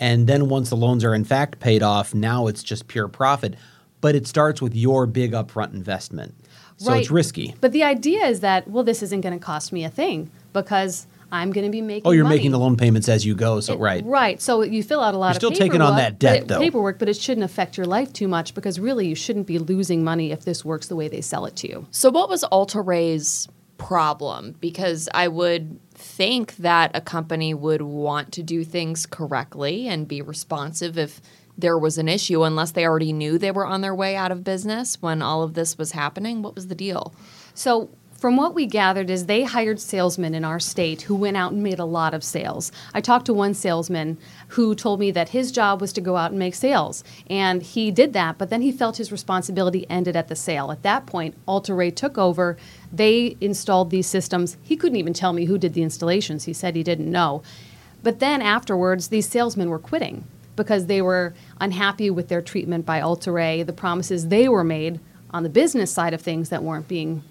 And 0.00 0.26
then 0.26 0.48
once 0.48 0.70
the 0.70 0.76
loans 0.76 1.04
are 1.04 1.14
in 1.14 1.24
fact 1.24 1.58
paid 1.60 1.82
off, 1.82 2.14
now 2.14 2.46
it's 2.46 2.62
just 2.62 2.88
pure 2.88 3.08
profit. 3.08 3.54
But 4.00 4.14
it 4.14 4.26
starts 4.26 4.62
with 4.62 4.74
your 4.76 5.06
big 5.06 5.32
upfront 5.32 5.72
investment. 5.74 6.34
So 6.76 6.92
it's 6.94 7.10
risky. 7.10 7.56
But 7.60 7.72
the 7.72 7.82
idea 7.82 8.24
is 8.26 8.38
that, 8.40 8.68
well, 8.68 8.84
this 8.84 9.02
isn't 9.02 9.22
going 9.22 9.36
to 9.36 9.44
cost 9.44 9.72
me 9.72 9.82
a 9.84 9.90
thing 9.90 10.30
because 10.52 11.08
I'm 11.32 11.50
going 11.50 11.66
to 11.66 11.72
be 11.72 11.82
making 11.82 12.06
Oh, 12.06 12.12
you're 12.12 12.22
money. 12.22 12.36
making 12.36 12.52
the 12.52 12.58
loan 12.60 12.76
payments 12.76 13.08
as 13.08 13.26
you 13.26 13.34
go. 13.34 13.58
So 13.58 13.72
It- 13.72 13.80
right. 13.80 14.04
Right. 14.06 14.40
So 14.40 14.62
you 14.62 14.84
fill 14.84 15.00
out 15.00 15.12
a 15.14 15.18
lot 15.18 15.26
You're 15.26 15.30
of 15.32 15.36
still 15.36 15.50
taking 15.50 15.80
on 15.82 15.96
that 15.96 16.20
debt, 16.20 16.34
but 16.34 16.42
it- 16.42 16.48
though. 16.48 16.60
Paperwork, 16.60 17.00
but 17.00 17.08
it 17.08 17.16
shouldn't 17.16 17.44
affect 17.44 17.76
your 17.76 17.86
life 17.86 18.12
too 18.12 18.28
much 18.28 18.54
because 18.54 18.78
really 18.78 19.08
you 19.08 19.16
shouldn't 19.16 19.48
be 19.48 19.58
losing 19.58 20.04
money 20.04 20.30
if 20.30 20.44
this 20.44 20.64
works 20.64 20.86
the 20.86 20.94
way 20.94 21.08
they 21.08 21.20
sell 21.20 21.44
it 21.44 21.56
to 21.56 21.68
you. 21.68 21.86
So, 21.90 22.10
what 22.10 22.28
was 22.28 22.44
Alta 22.44 22.80
Ray's 22.80 23.48
problem? 23.78 24.56
Because 24.60 25.08
I 25.14 25.28
would 25.28 25.80
think 25.94 26.56
that 26.56 26.90
a 26.94 27.00
company 27.00 27.54
would 27.54 27.82
want 27.82 28.32
to 28.32 28.42
do 28.42 28.64
things 28.64 29.06
correctly 29.06 29.88
and 29.88 30.06
be 30.06 30.20
responsive 30.20 30.98
if 30.98 31.20
there 31.56 31.78
was 31.78 31.98
an 31.98 32.08
issue, 32.08 32.44
unless 32.44 32.70
they 32.72 32.84
already 32.84 33.12
knew 33.12 33.36
they 33.36 33.50
were 33.50 33.66
on 33.66 33.80
their 33.80 33.94
way 33.94 34.14
out 34.14 34.30
of 34.30 34.44
business 34.44 35.02
when 35.02 35.22
all 35.22 35.42
of 35.42 35.54
this 35.54 35.76
was 35.76 35.92
happening. 35.92 36.42
What 36.42 36.54
was 36.54 36.68
the 36.68 36.74
deal? 36.74 37.12
So 37.54 37.90
from 38.18 38.36
what 38.36 38.52
we 38.52 38.66
gathered 38.66 39.10
is 39.10 39.26
they 39.26 39.44
hired 39.44 39.78
salesmen 39.78 40.34
in 40.34 40.44
our 40.44 40.58
state 40.58 41.02
who 41.02 41.14
went 41.14 41.36
out 41.36 41.52
and 41.52 41.62
made 41.62 41.78
a 41.78 41.84
lot 41.84 42.14
of 42.14 42.24
sales. 42.24 42.72
I 42.92 43.00
talked 43.00 43.26
to 43.26 43.32
one 43.32 43.54
salesman 43.54 44.18
who 44.48 44.74
told 44.74 44.98
me 44.98 45.12
that 45.12 45.28
his 45.28 45.52
job 45.52 45.80
was 45.80 45.92
to 45.92 46.00
go 46.00 46.16
out 46.16 46.32
and 46.32 46.38
make 46.38 46.56
sales. 46.56 47.04
And 47.30 47.62
he 47.62 47.92
did 47.92 48.14
that, 48.14 48.36
but 48.36 48.50
then 48.50 48.60
he 48.60 48.72
felt 48.72 48.96
his 48.96 49.12
responsibility 49.12 49.86
ended 49.88 50.16
at 50.16 50.26
the 50.26 50.34
sale. 50.34 50.72
At 50.72 50.82
that 50.82 51.06
point, 51.06 51.36
Alta 51.46 51.72
Ray 51.72 51.92
took 51.92 52.18
over. 52.18 52.56
They 52.92 53.36
installed 53.40 53.90
these 53.90 54.08
systems. 54.08 54.56
He 54.64 54.76
couldn't 54.76 54.98
even 54.98 55.14
tell 55.14 55.32
me 55.32 55.44
who 55.44 55.56
did 55.56 55.74
the 55.74 55.84
installations. 55.84 56.44
He 56.44 56.52
said 56.52 56.74
he 56.74 56.82
didn't 56.82 57.10
know. 57.10 57.44
But 58.02 58.18
then 58.18 58.42
afterwards, 58.42 59.08
these 59.08 59.28
salesmen 59.28 59.70
were 59.70 59.78
quitting 59.78 60.24
because 60.56 60.86
they 60.86 61.00
were 61.00 61.34
unhappy 61.60 62.10
with 62.10 62.26
their 62.26 62.42
treatment 62.42 62.84
by 62.84 63.00
Alta 63.00 63.30
Ray, 63.30 63.62
the 63.62 63.72
promises 63.72 64.26
they 64.26 64.48
were 64.48 64.64
made 64.64 64.98
on 65.30 65.44
the 65.44 65.48
business 65.48 65.92
side 65.92 66.14
of 66.14 66.20
things 66.20 66.48
that 66.48 66.64
weren't 66.64 66.88
being 66.88 67.22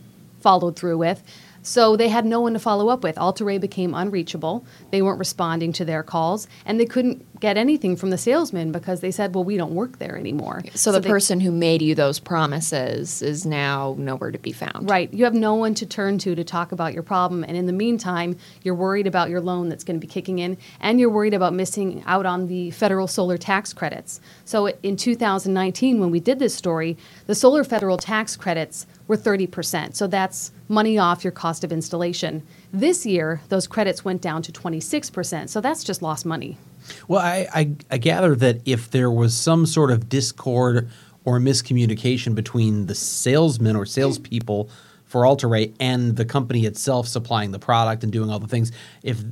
followed 0.48 0.78
through 0.78 0.98
with. 0.98 1.22
So 1.68 1.98
they 1.98 2.08
had 2.08 2.26
no 2.26 2.40
one 2.40 2.54
to 2.54 2.60
follow 2.60 2.88
up 2.88 3.04
with. 3.04 3.18
Alta 3.18 3.44
Ray 3.44 3.58
became 3.58 3.94
unreachable. 3.94 4.66
They 4.92 5.02
weren't 5.02 5.20
responding 5.20 5.74
to 5.74 5.84
their 5.84 6.02
calls, 6.02 6.48
and 6.66 6.80
they 6.80 6.86
couldn't 6.86 7.26
get 7.42 7.58
anything 7.58 7.98
from 7.98 8.10
the 8.10 8.18
salesman 8.18 8.72
because 8.72 9.02
they 9.02 9.12
said, 9.12 9.36
"Well, 9.36 9.44
we 9.44 9.58
don't 9.58 9.76
work 9.76 10.00
there 10.00 10.18
anymore." 10.18 10.64
So, 10.74 10.94
the 10.94 11.02
they- 11.02 11.10
person 11.10 11.42
who 11.42 11.52
made 11.52 11.82
you 11.82 11.94
those 11.94 12.20
promises 12.20 13.22
is 13.22 13.46
now 13.46 13.96
nowhere 14.00 14.32
to 14.32 14.40
be 14.40 14.54
found. 14.54 14.90
Right. 14.90 15.14
You 15.14 15.26
have 15.26 15.34
no 15.34 15.56
one 15.56 15.74
to 15.76 15.86
turn 15.86 16.18
to 16.20 16.36
to 16.36 16.44
talk 16.46 16.72
about 16.72 16.94
your 16.94 17.04
problem. 17.04 17.44
And 17.44 17.58
in 17.58 17.66
the 17.66 17.74
meantime, 17.74 18.38
you're 18.64 18.74
worried 18.74 19.06
about 19.06 19.30
your 19.30 19.42
loan 19.42 19.68
that's 19.68 19.84
going 19.84 20.00
to 20.00 20.02
be 20.02 20.12
kicking 20.12 20.40
in, 20.40 20.56
and 20.80 21.02
you're 21.02 21.10
worried 21.10 21.34
about 21.34 21.54
missing 21.54 22.02
out 22.08 22.26
on 22.26 22.48
the 22.48 22.72
federal 22.72 23.08
solar 23.08 23.38
tax 23.38 23.74
credits. 23.74 24.22
So 24.46 24.68
in 24.84 24.96
2019, 24.96 26.00
when 26.00 26.12
we 26.12 26.22
did 26.22 26.40
this 26.40 26.56
story, 26.56 26.98
the 27.26 27.36
solar 27.36 27.66
federal 27.66 27.98
tax 27.98 28.38
credits 28.38 28.86
were 29.08 29.18
30%. 29.18 29.98
So 29.98 30.08
that's 30.08 30.52
money 30.68 30.98
off 30.98 31.24
your 31.24 31.32
cost 31.32 31.64
of 31.64 31.72
installation. 31.72 32.44
This 32.72 33.06
year, 33.06 33.42
those 33.50 33.68
credits 33.68 34.04
went 34.04 34.22
down 34.22 34.42
to 34.44 34.52
26%. 34.52 35.50
So 35.50 35.62
that's 35.62 35.84
just 35.84 36.02
lost 36.02 36.26
money. 36.26 36.58
Well, 37.08 37.22
I, 37.22 37.48
I, 37.54 37.72
I 37.92 37.98
gather 37.98 38.36
that 38.36 38.62
if 38.66 38.92
there 38.92 39.12
was 39.12 39.36
some 39.36 39.66
sort 39.66 39.92
of 39.92 40.10
discord 40.10 40.90
or 41.26 41.40
miscommunication 41.40 42.36
between 42.36 42.86
the 42.86 42.96
salesmen 42.96 43.76
or 43.76 43.86
salespeople 43.86 44.70
for 45.06 45.26
Altaray 45.26 45.74
and 45.80 46.18
the 46.18 46.26
company 46.26 46.66
itself 46.66 47.08
supplying 47.08 47.52
the 47.52 47.60
product 47.60 48.04
and 48.04 48.12
doing 48.12 48.30
all 48.30 48.40
the 48.40 48.48
things, 48.48 48.72
if 49.04 49.24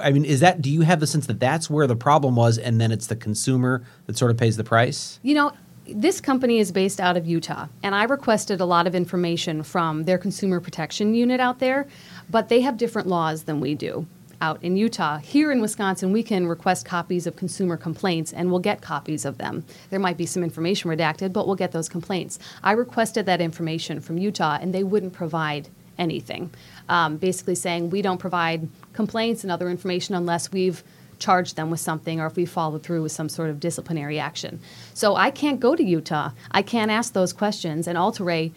I 0.00 0.10
mean, 0.10 0.24
is 0.24 0.40
that 0.40 0.60
do 0.62 0.70
you 0.70 0.82
have 0.82 1.00
the 1.00 1.06
sense 1.06 1.26
that 1.26 1.40
that's 1.40 1.70
where 1.70 1.86
the 1.86 1.96
problem 1.96 2.34
was, 2.36 2.58
and 2.58 2.80
then 2.80 2.90
it's 2.90 3.06
the 3.06 3.16
consumer 3.16 3.84
that 4.06 4.18
sort 4.18 4.30
of 4.30 4.36
pays 4.36 4.56
the 4.56 4.64
price? 4.64 5.20
You 5.22 5.34
know, 5.34 5.52
this 5.86 6.20
company 6.20 6.58
is 6.58 6.70
based 6.72 7.00
out 7.00 7.16
of 7.16 7.26
Utah, 7.26 7.66
and 7.82 7.94
I 7.94 8.04
requested 8.04 8.60
a 8.60 8.64
lot 8.64 8.86
of 8.86 8.94
information 8.94 9.62
from 9.62 10.04
their 10.04 10.18
consumer 10.18 10.60
protection 10.60 11.14
unit 11.14 11.40
out 11.40 11.58
there, 11.58 11.86
but 12.30 12.48
they 12.48 12.60
have 12.60 12.76
different 12.76 13.08
laws 13.08 13.44
than 13.44 13.60
we 13.60 13.74
do. 13.74 14.06
out 14.42 14.62
in 14.62 14.76
Utah. 14.76 15.18
Here 15.18 15.52
in 15.52 15.60
Wisconsin, 15.60 16.12
we 16.12 16.22
can 16.24 16.48
request 16.48 16.84
copies 16.84 17.26
of 17.26 17.36
consumer 17.36 17.76
complaints 17.76 18.32
and 18.32 18.50
we'll 18.50 18.58
get 18.58 18.82
copies 18.82 19.24
of 19.24 19.38
them. 19.38 19.64
There 19.90 20.00
might 20.00 20.16
be 20.16 20.26
some 20.26 20.42
information 20.42 20.90
redacted, 20.90 21.32
but 21.32 21.46
we'll 21.46 21.56
get 21.56 21.70
those 21.70 21.88
complaints. 21.88 22.40
I 22.62 22.72
requested 22.72 23.24
that 23.26 23.40
information 23.40 24.00
from 24.00 24.18
Utah 24.18 24.58
and 24.60 24.74
they 24.74 24.82
wouldn't 24.82 25.12
provide 25.12 25.68
anything. 25.96 26.50
Um, 26.88 27.18
basically 27.18 27.54
saying 27.54 27.90
we 27.90 28.02
don't 28.02 28.18
provide 28.18 28.68
complaints 28.92 29.44
and 29.44 29.52
other 29.52 29.70
information 29.70 30.16
unless 30.16 30.50
we've 30.50 30.82
charged 31.22 31.56
them 31.56 31.70
with 31.70 31.80
something 31.80 32.20
or 32.20 32.26
if 32.26 32.36
we 32.36 32.44
followed 32.44 32.82
through 32.82 33.02
with 33.02 33.12
some 33.12 33.28
sort 33.28 33.48
of 33.48 33.60
disciplinary 33.60 34.18
action. 34.18 34.60
So 34.92 35.14
I 35.14 35.30
can't 35.30 35.60
go 35.60 35.76
to 35.76 35.82
Utah. 35.82 36.30
I 36.50 36.62
can't 36.62 36.90
ask 36.90 37.12
those 37.12 37.32
questions. 37.32 37.86
And 37.86 37.96
Altaray 37.96 38.52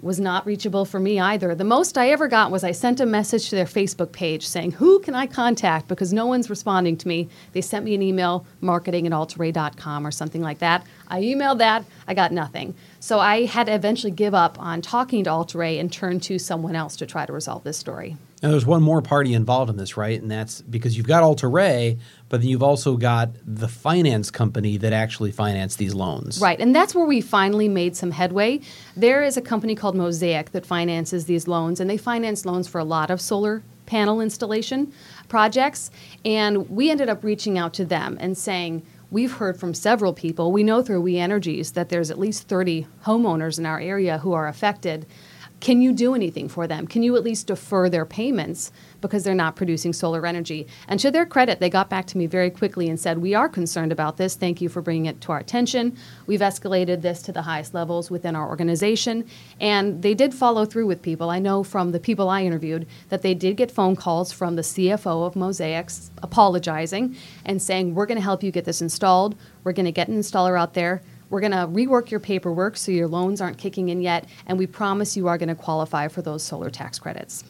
was 0.00 0.20
not 0.20 0.46
reachable 0.46 0.84
for 0.84 1.00
me 1.00 1.18
either. 1.18 1.54
The 1.54 1.64
most 1.64 1.96
I 1.96 2.10
ever 2.10 2.28
got 2.28 2.50
was 2.50 2.64
I 2.64 2.72
sent 2.72 3.00
a 3.00 3.06
message 3.06 3.48
to 3.48 3.56
their 3.56 3.64
Facebook 3.64 4.12
page 4.12 4.46
saying, 4.46 4.72
Who 4.72 5.00
can 5.00 5.14
I 5.14 5.26
contact? 5.26 5.88
Because 5.88 6.12
no 6.12 6.26
one's 6.26 6.50
responding 6.50 6.96
to 6.98 7.08
me. 7.08 7.28
They 7.52 7.60
sent 7.60 7.84
me 7.84 7.94
an 7.94 8.02
email, 8.02 8.46
marketing 8.60 9.06
at 9.06 9.12
altaray.com 9.12 10.06
or 10.06 10.10
something 10.10 10.42
like 10.42 10.58
that. 10.58 10.86
I 11.08 11.22
emailed 11.22 11.58
that, 11.58 11.84
I 12.06 12.14
got 12.14 12.32
nothing. 12.32 12.74
So 13.00 13.18
I 13.18 13.46
had 13.46 13.66
to 13.66 13.74
eventually 13.74 14.10
give 14.10 14.34
up 14.34 14.60
on 14.60 14.82
talking 14.82 15.24
to 15.24 15.30
Altaray 15.30 15.78
and 15.78 15.92
turn 15.92 16.20
to 16.20 16.38
someone 16.38 16.76
else 16.76 16.96
to 16.96 17.06
try 17.06 17.24
to 17.24 17.32
resolve 17.32 17.64
this 17.64 17.78
story. 17.78 18.16
Now, 18.42 18.50
there's 18.50 18.66
one 18.66 18.82
more 18.82 19.00
party 19.00 19.32
involved 19.32 19.70
in 19.70 19.78
this, 19.78 19.96
right? 19.96 20.20
And 20.20 20.30
that's 20.30 20.60
because 20.60 20.96
you've 20.96 21.06
got 21.06 21.22
Altaray, 21.22 21.96
but 22.28 22.42
then 22.42 22.50
you've 22.50 22.62
also 22.62 22.96
got 22.96 23.30
the 23.46 23.66
finance 23.66 24.30
company 24.30 24.76
that 24.76 24.92
actually 24.92 25.32
financed 25.32 25.78
these 25.78 25.94
loans. 25.94 26.38
Right, 26.38 26.60
and 26.60 26.76
that's 26.76 26.94
where 26.94 27.06
we 27.06 27.22
finally 27.22 27.68
made 27.68 27.96
some 27.96 28.10
headway. 28.10 28.60
There 28.94 29.22
is 29.22 29.38
a 29.38 29.42
company 29.42 29.74
called 29.74 29.94
Mosaic 29.94 30.52
that 30.52 30.66
finances 30.66 31.24
these 31.24 31.48
loans, 31.48 31.80
and 31.80 31.88
they 31.88 31.96
finance 31.96 32.44
loans 32.44 32.68
for 32.68 32.78
a 32.78 32.84
lot 32.84 33.10
of 33.10 33.22
solar 33.22 33.62
panel 33.86 34.20
installation 34.20 34.92
projects. 35.28 35.90
And 36.24 36.68
we 36.68 36.90
ended 36.90 37.08
up 37.08 37.24
reaching 37.24 37.56
out 37.56 37.72
to 37.74 37.84
them 37.86 38.18
and 38.20 38.36
saying, 38.36 38.84
We've 39.08 39.32
heard 39.32 39.58
from 39.58 39.72
several 39.72 40.12
people. 40.12 40.50
We 40.50 40.64
know 40.64 40.82
through 40.82 41.00
We 41.00 41.16
Energies 41.16 41.72
that 41.72 41.90
there's 41.90 42.10
at 42.10 42.18
least 42.18 42.48
30 42.48 42.88
homeowners 43.04 43.56
in 43.56 43.64
our 43.64 43.78
area 43.78 44.18
who 44.18 44.32
are 44.32 44.48
affected 44.48 45.06
can 45.60 45.80
you 45.80 45.92
do 45.92 46.14
anything 46.14 46.48
for 46.48 46.66
them? 46.66 46.86
Can 46.86 47.02
you 47.02 47.16
at 47.16 47.24
least 47.24 47.46
defer 47.46 47.88
their 47.88 48.04
payments 48.04 48.70
because 49.00 49.24
they're 49.24 49.34
not 49.34 49.56
producing 49.56 49.92
solar 49.92 50.26
energy? 50.26 50.66
And 50.86 51.00
to 51.00 51.10
their 51.10 51.24
credit, 51.24 51.60
they 51.60 51.70
got 51.70 51.88
back 51.88 52.06
to 52.08 52.18
me 52.18 52.26
very 52.26 52.50
quickly 52.50 52.88
and 52.88 53.00
said, 53.00 53.18
We 53.18 53.34
are 53.34 53.48
concerned 53.48 53.90
about 53.90 54.18
this. 54.18 54.34
Thank 54.34 54.60
you 54.60 54.68
for 54.68 54.82
bringing 54.82 55.06
it 55.06 55.20
to 55.22 55.32
our 55.32 55.38
attention. 55.38 55.96
We've 56.26 56.40
escalated 56.40 57.00
this 57.00 57.22
to 57.22 57.32
the 57.32 57.42
highest 57.42 57.72
levels 57.72 58.10
within 58.10 58.36
our 58.36 58.46
organization. 58.48 59.26
And 59.58 60.02
they 60.02 60.14
did 60.14 60.34
follow 60.34 60.66
through 60.66 60.86
with 60.86 61.00
people. 61.00 61.30
I 61.30 61.38
know 61.38 61.62
from 61.62 61.92
the 61.92 62.00
people 62.00 62.28
I 62.28 62.44
interviewed 62.44 62.86
that 63.08 63.22
they 63.22 63.34
did 63.34 63.56
get 63.56 63.70
phone 63.70 63.96
calls 63.96 64.32
from 64.32 64.56
the 64.56 64.62
CFO 64.62 65.26
of 65.26 65.36
Mosaics 65.36 66.10
apologizing 66.22 67.16
and 67.46 67.62
saying, 67.62 67.94
We're 67.94 68.06
going 68.06 68.18
to 68.18 68.22
help 68.22 68.42
you 68.42 68.50
get 68.50 68.66
this 68.66 68.82
installed. 68.82 69.36
We're 69.64 69.72
going 69.72 69.86
to 69.86 69.92
get 69.92 70.08
an 70.08 70.18
installer 70.18 70.60
out 70.60 70.74
there 70.74 71.02
we're 71.30 71.40
going 71.40 71.52
to 71.52 71.66
rework 71.66 72.10
your 72.10 72.20
paperwork 72.20 72.76
so 72.76 72.92
your 72.92 73.08
loans 73.08 73.40
aren't 73.40 73.58
kicking 73.58 73.88
in 73.88 74.00
yet, 74.00 74.28
and 74.46 74.58
we 74.58 74.66
promise 74.66 75.16
you 75.16 75.28
are 75.28 75.38
going 75.38 75.48
to 75.48 75.54
qualify 75.54 76.08
for 76.08 76.22
those 76.22 76.42
solar 76.42 76.70
tax 76.70 76.98
credits. 76.98 77.44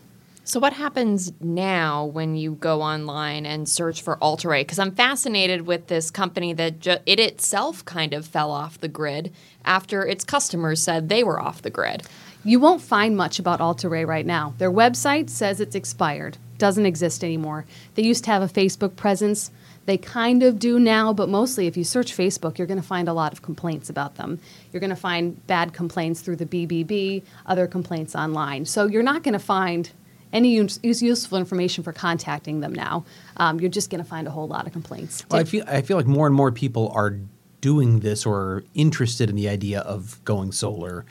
So, 0.44 0.60
what 0.60 0.74
happens 0.74 1.32
now 1.40 2.04
when 2.04 2.36
you 2.36 2.52
go 2.52 2.80
online 2.80 3.44
and 3.44 3.68
search 3.68 4.00
for 4.00 4.16
Altaray? 4.22 4.62
Because 4.62 4.78
I'm 4.78 4.94
fascinated 4.94 5.66
with 5.66 5.88
this 5.88 6.08
company 6.08 6.52
that 6.52 6.78
ju- 6.78 6.98
it 7.04 7.18
itself 7.18 7.84
kind 7.84 8.14
of 8.14 8.24
fell 8.24 8.52
off 8.52 8.78
the 8.78 8.86
grid 8.86 9.32
after 9.64 10.06
its 10.06 10.22
customers 10.22 10.80
said 10.80 11.08
they 11.08 11.24
were 11.24 11.40
off 11.40 11.62
the 11.62 11.70
grid. 11.70 12.04
You 12.44 12.60
won't 12.60 12.80
find 12.80 13.16
much 13.16 13.40
about 13.40 13.60
Altaray 13.60 14.04
right 14.04 14.24
now. 14.24 14.54
Their 14.58 14.70
website 14.70 15.30
says 15.30 15.60
it's 15.60 15.74
expired, 15.74 16.38
doesn't 16.58 16.86
exist 16.86 17.24
anymore. 17.24 17.64
They 17.96 18.04
used 18.04 18.22
to 18.22 18.30
have 18.30 18.42
a 18.42 18.46
Facebook 18.46 18.94
presence. 18.94 19.50
They 19.86 19.96
kind 19.96 20.42
of 20.42 20.58
do 20.58 20.78
now, 20.78 21.12
but 21.12 21.28
mostly 21.28 21.66
if 21.66 21.76
you 21.76 21.84
search 21.84 22.16
Facebook, 22.16 22.58
you're 22.58 22.66
going 22.66 22.80
to 22.80 22.86
find 22.86 23.08
a 23.08 23.12
lot 23.12 23.32
of 23.32 23.42
complaints 23.42 23.88
about 23.88 24.16
them. 24.16 24.40
You're 24.72 24.80
going 24.80 24.90
to 24.90 24.96
find 24.96 25.44
bad 25.46 25.72
complaints 25.72 26.20
through 26.20 26.36
the 26.36 26.46
BBB, 26.46 27.22
other 27.46 27.66
complaints 27.66 28.14
online. 28.14 28.64
So 28.64 28.86
you're 28.86 29.04
not 29.04 29.22
going 29.22 29.34
to 29.34 29.38
find 29.38 29.90
any 30.32 30.54
use- 30.56 30.80
useful 30.82 31.38
information 31.38 31.84
for 31.84 31.92
contacting 31.92 32.60
them 32.60 32.74
now. 32.74 33.04
Um, 33.36 33.60
you're 33.60 33.70
just 33.70 33.90
going 33.90 34.02
to 34.02 34.08
find 34.08 34.26
a 34.26 34.30
whole 34.30 34.48
lot 34.48 34.66
of 34.66 34.72
complaints. 34.72 35.24
Well, 35.30 35.40
I 35.40 35.44
feel 35.44 35.64
I 35.66 35.82
feel 35.82 35.96
like 35.96 36.06
more 36.06 36.26
and 36.26 36.34
more 36.34 36.52
people 36.52 36.90
are 36.94 37.16
doing 37.60 38.00
this 38.00 38.26
or 38.26 38.64
interested 38.74 39.30
in 39.30 39.36
the 39.36 39.48
idea 39.48 39.80
of 39.80 40.22
going 40.24 40.52
solar. 40.52 41.04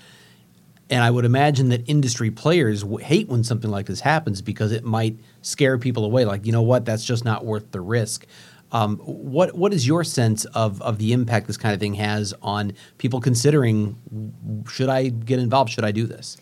And 0.89 1.03
I 1.03 1.09
would 1.09 1.25
imagine 1.25 1.69
that 1.69 1.81
industry 1.89 2.29
players 2.29 2.81
w- 2.81 3.03
hate 3.03 3.27
when 3.27 3.43
something 3.43 3.71
like 3.71 3.87
this 3.87 4.01
happens 4.01 4.41
because 4.41 4.71
it 4.71 4.83
might 4.83 5.17
scare 5.41 5.79
people 5.79 6.05
away. 6.05 6.25
Like, 6.25 6.45
you 6.45 6.51
know 6.51 6.61
what, 6.61 6.85
that's 6.85 7.03
just 7.03 7.25
not 7.25 7.43
worth 7.43 7.71
the 7.71 7.81
risk. 7.81 8.27
Um, 8.75 8.97
what 8.97 9.55
what 9.55 9.73
is 9.73 9.87
your 9.87 10.03
sense 10.03 10.43
of 10.43 10.81
of 10.81 10.97
the 10.97 11.13
impact 11.13 11.47
this 11.47 11.55
kind 11.55 11.73
of 11.73 11.79
thing 11.79 11.93
has 11.93 12.33
on 12.41 12.73
people 12.97 13.21
considering 13.21 13.95
should 14.69 14.89
I 14.89 15.07
get 15.07 15.39
involved? 15.39 15.71
Should 15.71 15.85
I 15.85 15.93
do 15.93 16.05
this? 16.05 16.35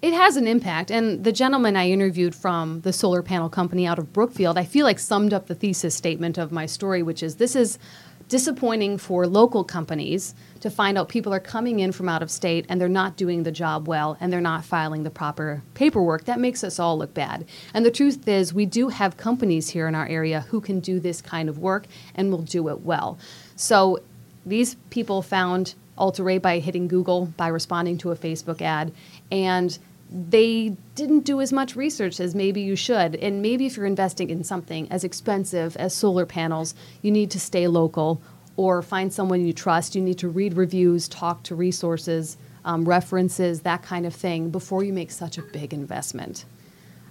It 0.00 0.14
has 0.14 0.36
an 0.36 0.46
impact, 0.46 0.92
and 0.92 1.24
the 1.24 1.32
gentleman 1.32 1.74
I 1.74 1.90
interviewed 1.90 2.36
from 2.36 2.82
the 2.82 2.92
solar 2.92 3.20
panel 3.20 3.48
company 3.48 3.84
out 3.84 3.98
of 3.98 4.12
Brookfield, 4.12 4.56
I 4.56 4.64
feel 4.64 4.86
like 4.86 5.00
summed 5.00 5.32
up 5.32 5.48
the 5.48 5.56
thesis 5.56 5.96
statement 5.96 6.38
of 6.38 6.52
my 6.52 6.66
story, 6.66 7.02
which 7.02 7.20
is 7.20 7.36
this 7.36 7.56
is 7.56 7.78
disappointing 8.28 8.98
for 8.98 9.26
local 9.26 9.62
companies 9.62 10.34
to 10.60 10.70
find 10.70 10.98
out 10.98 11.08
people 11.08 11.32
are 11.32 11.40
coming 11.40 11.78
in 11.80 11.92
from 11.92 12.08
out 12.08 12.22
of 12.22 12.30
state 12.30 12.66
and 12.68 12.80
they're 12.80 12.88
not 12.88 13.16
doing 13.16 13.42
the 13.42 13.52
job 13.52 13.86
well 13.86 14.16
and 14.20 14.32
they're 14.32 14.40
not 14.40 14.64
filing 14.64 15.04
the 15.04 15.10
proper 15.10 15.62
paperwork. 15.74 16.24
That 16.24 16.40
makes 16.40 16.64
us 16.64 16.78
all 16.78 16.98
look 16.98 17.14
bad. 17.14 17.46
And 17.72 17.84
the 17.84 17.90
truth 17.90 18.26
is, 18.26 18.52
we 18.52 18.66
do 18.66 18.88
have 18.88 19.16
companies 19.16 19.70
here 19.70 19.86
in 19.86 19.94
our 19.94 20.06
area 20.06 20.40
who 20.48 20.60
can 20.60 20.80
do 20.80 20.98
this 20.98 21.22
kind 21.22 21.48
of 21.48 21.58
work 21.58 21.86
and 22.14 22.30
will 22.30 22.42
do 22.42 22.68
it 22.68 22.80
well. 22.80 23.18
So 23.54 24.00
these 24.44 24.74
people 24.90 25.22
found 25.22 25.74
Altaray 25.98 26.38
by 26.38 26.58
hitting 26.58 26.88
Google, 26.88 27.26
by 27.36 27.48
responding 27.48 27.96
to 27.98 28.10
a 28.10 28.16
Facebook 28.16 28.60
ad, 28.60 28.92
and 29.30 29.78
they 30.10 30.76
didn't 30.94 31.20
do 31.20 31.40
as 31.40 31.52
much 31.52 31.74
research 31.74 32.20
as 32.20 32.34
maybe 32.34 32.60
you 32.60 32.76
should. 32.76 33.16
And 33.16 33.42
maybe 33.42 33.66
if 33.66 33.76
you're 33.76 33.86
investing 33.86 34.30
in 34.30 34.44
something 34.44 34.90
as 34.90 35.04
expensive 35.04 35.76
as 35.76 35.94
solar 35.94 36.26
panels, 36.26 36.74
you 37.02 37.10
need 37.10 37.30
to 37.32 37.40
stay 37.40 37.66
local 37.66 38.20
or 38.56 38.82
find 38.82 39.12
someone 39.12 39.44
you 39.44 39.52
trust. 39.52 39.94
You 39.94 40.02
need 40.02 40.18
to 40.18 40.28
read 40.28 40.54
reviews, 40.54 41.08
talk 41.08 41.42
to 41.44 41.54
resources, 41.54 42.36
um, 42.64 42.84
references, 42.84 43.60
that 43.62 43.82
kind 43.82 44.06
of 44.06 44.14
thing 44.14 44.50
before 44.50 44.82
you 44.82 44.92
make 44.92 45.10
such 45.10 45.38
a 45.38 45.42
big 45.42 45.74
investment. 45.74 46.44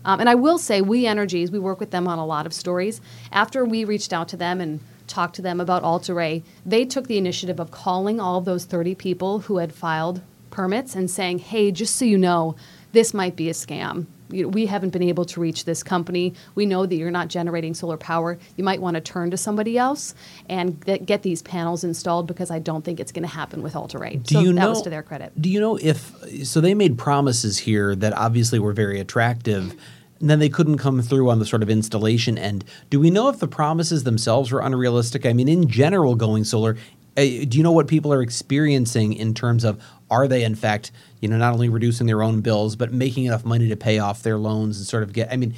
Um, 0.04 0.20
and 0.20 0.30
I 0.30 0.36
will 0.36 0.58
say, 0.58 0.82
We 0.82 1.06
Energies, 1.08 1.52
we 1.52 1.60
work 1.60 1.80
with 1.80 1.92
them 1.92 2.08
on 2.08 2.20
a 2.20 2.26
lot 2.26 2.46
of 2.46 2.54
stories. 2.54 3.02
After 3.32 3.66
we 3.66 3.84
reached 3.84 4.14
out 4.14 4.28
to 4.30 4.38
them 4.38 4.62
and 4.62 4.80
talked 5.08 5.36
to 5.36 5.42
them 5.42 5.60
about 5.60 5.84
Altaray, 5.84 6.44
they 6.66 6.86
took 6.86 7.08
the 7.08 7.18
initiative 7.18 7.60
of 7.60 7.72
calling 7.72 8.20
all 8.20 8.38
of 8.38 8.46
those 8.46 8.66
30 8.66 8.96
people 8.96 9.40
who 9.42 9.58
had 9.58 9.74
filed 9.74 10.22
permits 10.52 10.96
and 10.96 11.10
saying, 11.10 11.40
hey, 11.40 11.72
just 11.72 11.96
so 11.96 12.06
you 12.06 12.18
know, 12.18 12.56
this 12.96 13.14
might 13.14 13.36
be 13.36 13.50
a 13.50 13.54
scam. 13.54 14.06
we 14.30 14.66
haven't 14.66 14.92
been 14.92 15.04
able 15.04 15.26
to 15.26 15.40
reach 15.40 15.66
this 15.66 15.84
company. 15.84 16.34
We 16.56 16.66
know 16.66 16.86
that 16.86 16.96
you're 16.96 17.12
not 17.12 17.28
generating 17.28 17.74
solar 17.74 17.98
power. 17.98 18.40
You 18.56 18.64
might 18.64 18.82
want 18.82 18.96
to 18.96 19.02
turn 19.02 19.32
to 19.32 19.38
somebody 19.38 19.78
else 19.78 20.16
and 20.50 20.84
get 21.06 21.22
these 21.22 21.42
panels 21.42 21.84
installed 21.84 22.26
because 22.26 22.50
I 22.50 22.60
don't 22.60 22.84
think 22.84 23.00
it's 23.02 23.12
going 23.12 23.28
to 23.28 23.30
happen 23.30 23.62
with 23.62 23.76
Altaray. 23.76 24.16
Do 24.16 24.36
so 24.36 24.40
you 24.42 24.54
that 24.54 24.62
know, 24.62 24.70
was 24.70 24.82
to 24.84 24.90
their 24.90 25.04
credit. 25.04 25.40
Do 25.40 25.50
you 25.50 25.60
know 25.60 25.78
if 25.80 26.12
so? 26.46 26.62
They 26.62 26.74
made 26.74 26.98
promises 26.98 27.60
here 27.60 27.96
that 27.98 28.14
obviously 28.14 28.60
were 28.60 28.74
very 28.74 29.00
attractive. 29.00 29.76
And 30.22 30.30
then 30.30 30.40
they 30.40 30.50
couldn't 30.50 30.78
come 30.78 31.02
through 31.02 31.30
on 31.30 31.40
the 31.40 31.46
sort 31.46 31.62
of 31.62 31.70
installation 31.70 32.38
end. 32.38 32.64
Do 32.90 33.02
we 33.02 33.12
know 33.12 33.28
if 33.28 33.40
the 33.40 33.50
promises 33.50 34.06
themselves 34.06 34.50
were 34.50 34.62
unrealistic? 34.62 35.26
I 35.26 35.34
mean, 35.34 35.50
in 35.50 35.68
general, 35.68 36.16
going 36.16 36.46
solar, 36.46 36.78
Uh, 37.18 37.22
do 37.22 37.58
you 37.58 37.64
know 37.64 37.72
what 37.72 37.88
people 37.88 38.12
are 38.12 38.22
experiencing 38.22 39.14
in 39.14 39.34
terms 39.34 39.64
of 39.64 39.82
are 40.12 40.28
they 40.28 40.44
in 40.44 40.56
fact 40.56 40.92
you 41.22 41.30
know 41.30 41.38
not 41.38 41.54
only 41.54 41.70
reducing 41.70 42.08
their 42.08 42.22
own 42.22 42.42
bills 42.42 42.76
but 42.76 42.92
making 42.92 43.26
enough 43.26 43.46
money 43.46 43.70
to 43.70 43.76
pay 43.76 44.00
off 44.00 44.22
their 44.24 44.38
loans 44.38 44.78
and 44.78 44.86
sort 44.86 45.02
of 45.02 45.14
get 45.14 45.32
i 45.32 45.38
mean 45.38 45.54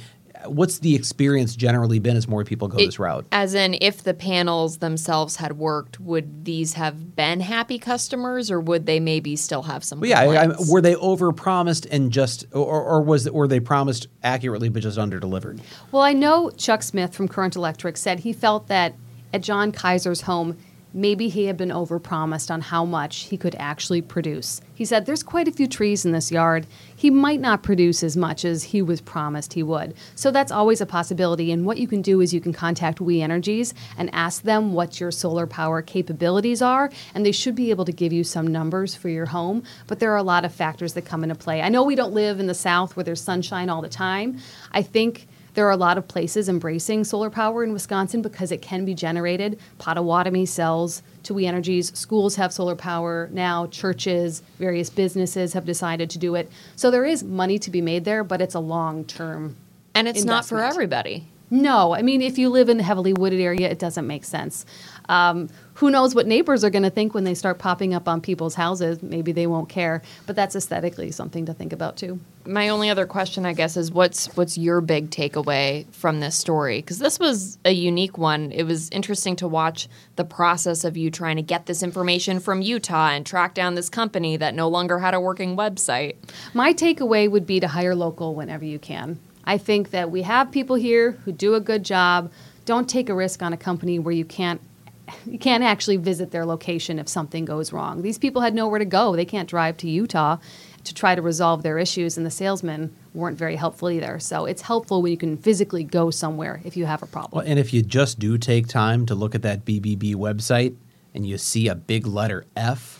what's 0.46 0.78
the 0.78 0.94
experience 0.94 1.56
generally 1.56 1.98
been 1.98 2.16
as 2.16 2.28
more 2.28 2.44
people 2.44 2.68
go 2.68 2.78
it, 2.78 2.86
this 2.86 2.98
route? 2.98 3.26
as 3.32 3.54
in 3.54 3.76
if 3.80 4.04
the 4.04 4.14
panels 4.14 4.78
themselves 4.78 5.36
had 5.36 5.58
worked 5.58 5.98
would 5.98 6.44
these 6.44 6.74
have 6.74 7.16
been 7.16 7.40
happy 7.40 7.78
customers 7.78 8.50
or 8.50 8.60
would 8.60 8.86
they 8.86 9.00
maybe 9.00 9.34
still 9.34 9.62
have 9.62 9.82
some 9.82 10.00
well, 10.00 10.08
yeah 10.08 10.20
I, 10.20 10.44
I, 10.44 10.54
were 10.68 10.80
they 10.80 10.94
over 10.96 11.32
promised 11.32 11.86
and 11.86 12.12
just 12.12 12.46
or, 12.52 12.82
or 12.82 13.02
was 13.02 13.28
were 13.30 13.48
they 13.48 13.60
promised 13.60 14.06
accurately 14.22 14.68
but 14.68 14.82
just 14.82 14.98
under 14.98 15.18
delivered 15.18 15.60
well 15.90 16.02
i 16.02 16.12
know 16.12 16.50
chuck 16.50 16.82
smith 16.82 17.14
from 17.14 17.28
current 17.28 17.56
electric 17.56 17.96
said 17.96 18.20
he 18.20 18.32
felt 18.32 18.68
that 18.68 18.94
at 19.32 19.42
john 19.42 19.72
kaiser's 19.72 20.22
home 20.22 20.56
maybe 20.92 21.28
he 21.28 21.44
had 21.46 21.56
been 21.56 21.68
overpromised 21.68 22.50
on 22.50 22.60
how 22.60 22.84
much 22.84 23.24
he 23.24 23.36
could 23.36 23.54
actually 23.58 24.02
produce. 24.02 24.60
He 24.74 24.84
said, 24.84 25.06
There's 25.06 25.22
quite 25.22 25.48
a 25.48 25.52
few 25.52 25.66
trees 25.66 26.04
in 26.04 26.12
this 26.12 26.30
yard. 26.30 26.66
He 26.94 27.10
might 27.10 27.40
not 27.40 27.62
produce 27.62 28.02
as 28.02 28.16
much 28.16 28.44
as 28.44 28.64
he 28.64 28.80
was 28.82 29.00
promised 29.00 29.52
he 29.52 29.62
would. 29.62 29.94
So 30.14 30.30
that's 30.30 30.52
always 30.52 30.80
a 30.80 30.86
possibility. 30.86 31.52
And 31.52 31.66
what 31.66 31.78
you 31.78 31.86
can 31.86 32.02
do 32.02 32.20
is 32.20 32.32
you 32.32 32.40
can 32.40 32.52
contact 32.52 33.00
We 33.00 33.20
Energies 33.20 33.74
and 33.96 34.08
ask 34.14 34.42
them 34.42 34.72
what 34.72 35.00
your 35.00 35.10
solar 35.10 35.46
power 35.46 35.82
capabilities 35.82 36.62
are. 36.62 36.90
And 37.14 37.26
they 37.26 37.32
should 37.32 37.54
be 37.54 37.70
able 37.70 37.84
to 37.84 37.92
give 37.92 38.12
you 38.12 38.24
some 38.24 38.46
numbers 38.46 38.94
for 38.94 39.08
your 39.08 39.26
home. 39.26 39.64
But 39.86 39.98
there 39.98 40.12
are 40.12 40.16
a 40.16 40.22
lot 40.22 40.44
of 40.44 40.54
factors 40.54 40.94
that 40.94 41.02
come 41.02 41.22
into 41.22 41.34
play. 41.34 41.60
I 41.60 41.68
know 41.68 41.82
we 41.82 41.94
don't 41.94 42.14
live 42.14 42.40
in 42.40 42.46
the 42.46 42.54
South 42.54 42.96
where 42.96 43.04
there's 43.04 43.20
sunshine 43.20 43.68
all 43.68 43.82
the 43.82 43.88
time. 43.88 44.38
I 44.72 44.82
think 44.82 45.26
There 45.54 45.66
are 45.66 45.70
a 45.70 45.76
lot 45.76 45.98
of 45.98 46.06
places 46.08 46.48
embracing 46.48 47.04
solar 47.04 47.30
power 47.30 47.64
in 47.64 47.72
Wisconsin 47.72 48.22
because 48.22 48.52
it 48.52 48.62
can 48.62 48.84
be 48.84 48.94
generated. 48.94 49.58
Potawatomi 49.78 50.46
sells 50.46 51.02
to 51.24 51.34
We 51.34 51.46
Energies. 51.46 51.96
Schools 51.98 52.36
have 52.36 52.52
solar 52.52 52.76
power 52.76 53.28
now. 53.32 53.66
Churches, 53.66 54.42
various 54.58 54.90
businesses 54.90 55.52
have 55.52 55.64
decided 55.64 56.10
to 56.10 56.18
do 56.18 56.34
it. 56.34 56.50
So 56.76 56.90
there 56.90 57.04
is 57.04 57.22
money 57.24 57.58
to 57.60 57.70
be 57.70 57.80
made 57.80 58.04
there, 58.04 58.22
but 58.24 58.40
it's 58.40 58.54
a 58.54 58.60
long 58.60 59.04
term. 59.04 59.56
And 59.94 60.06
it's 60.06 60.24
not 60.24 60.46
for 60.46 60.62
everybody. 60.62 61.26
No, 61.50 61.94
I 61.94 62.02
mean, 62.02 62.20
if 62.20 62.36
you 62.38 62.50
live 62.50 62.68
in 62.68 62.80
a 62.80 62.82
heavily 62.82 63.12
wooded 63.12 63.40
area, 63.40 63.70
it 63.70 63.78
doesn't 63.78 64.06
make 64.06 64.24
sense. 64.24 64.66
Um, 65.08 65.48
who 65.74 65.90
knows 65.90 66.14
what 66.14 66.26
neighbors 66.26 66.64
are 66.64 66.70
going 66.70 66.82
to 66.82 66.90
think 66.90 67.14
when 67.14 67.24
they 67.24 67.34
start 67.34 67.58
popping 67.58 67.94
up 67.94 68.08
on 68.08 68.20
people's 68.20 68.54
houses? 68.54 69.02
Maybe 69.02 69.32
they 69.32 69.46
won't 69.46 69.68
care, 69.68 70.02
but 70.26 70.36
that's 70.36 70.56
aesthetically 70.56 71.10
something 71.10 71.46
to 71.46 71.54
think 71.54 71.72
about 71.72 71.96
too. 71.96 72.20
My 72.44 72.68
only 72.68 72.90
other 72.90 73.06
question, 73.06 73.46
I 73.46 73.52
guess, 73.52 73.76
is 73.76 73.92
what's 73.92 74.34
what's 74.36 74.58
your 74.58 74.80
big 74.80 75.10
takeaway 75.10 75.86
from 75.94 76.20
this 76.20 76.36
story? 76.36 76.80
Because 76.80 76.98
this 76.98 77.18
was 77.18 77.58
a 77.64 77.70
unique 77.70 78.18
one. 78.18 78.52
It 78.52 78.64
was 78.64 78.90
interesting 78.90 79.36
to 79.36 79.48
watch 79.48 79.88
the 80.16 80.24
process 80.24 80.84
of 80.84 80.96
you 80.96 81.10
trying 81.10 81.36
to 81.36 81.42
get 81.42 81.66
this 81.66 81.82
information 81.82 82.40
from 82.40 82.60
Utah 82.60 83.10
and 83.10 83.24
track 83.24 83.54
down 83.54 83.74
this 83.74 83.88
company 83.88 84.36
that 84.36 84.54
no 84.54 84.68
longer 84.68 84.98
had 84.98 85.14
a 85.14 85.20
working 85.20 85.56
website. 85.56 86.16
My 86.54 86.74
takeaway 86.74 87.30
would 87.30 87.46
be 87.46 87.60
to 87.60 87.68
hire 87.68 87.94
local 87.94 88.34
whenever 88.34 88.64
you 88.64 88.78
can. 88.78 89.20
I 89.48 89.56
think 89.56 89.92
that 89.92 90.10
we 90.10 90.22
have 90.22 90.52
people 90.52 90.76
here 90.76 91.12
who 91.24 91.32
do 91.32 91.54
a 91.54 91.60
good 91.60 91.82
job. 91.82 92.30
Don't 92.66 92.86
take 92.86 93.08
a 93.08 93.14
risk 93.14 93.42
on 93.42 93.54
a 93.54 93.56
company 93.56 93.98
where 93.98 94.12
you 94.12 94.26
can't 94.26 94.60
you 95.26 95.38
can't 95.38 95.64
actually 95.64 95.96
visit 95.96 96.32
their 96.32 96.44
location 96.44 96.98
if 96.98 97.08
something 97.08 97.46
goes 97.46 97.72
wrong. 97.72 98.02
These 98.02 98.18
people 98.18 98.42
had 98.42 98.54
nowhere 98.54 98.78
to 98.78 98.84
go. 98.84 99.16
They 99.16 99.24
can't 99.24 99.48
drive 99.48 99.78
to 99.78 99.88
Utah 99.88 100.36
to 100.84 100.94
try 100.94 101.14
to 101.14 101.22
resolve 101.22 101.62
their 101.62 101.78
issues 101.78 102.18
and 102.18 102.26
the 102.26 102.30
salesmen 102.30 102.94
weren't 103.14 103.38
very 103.38 103.56
helpful 103.56 103.88
either. 103.88 104.20
So 104.20 104.44
it's 104.44 104.60
helpful 104.60 105.00
when 105.00 105.12
you 105.12 105.18
can 105.18 105.38
physically 105.38 105.82
go 105.82 106.10
somewhere 106.10 106.60
if 106.64 106.76
you 106.76 106.84
have 106.84 107.02
a 107.02 107.06
problem. 107.06 107.38
Well, 107.38 107.50
and 107.50 107.58
if 107.58 107.72
you 107.72 107.80
just 107.80 108.18
do 108.18 108.36
take 108.36 108.68
time 108.68 109.06
to 109.06 109.14
look 109.14 109.34
at 109.34 109.40
that 109.42 109.64
BBB 109.64 110.14
website 110.14 110.76
and 111.14 111.26
you 111.26 111.38
see 111.38 111.68
a 111.68 111.74
big 111.74 112.06
letter 112.06 112.44
F, 112.54 112.97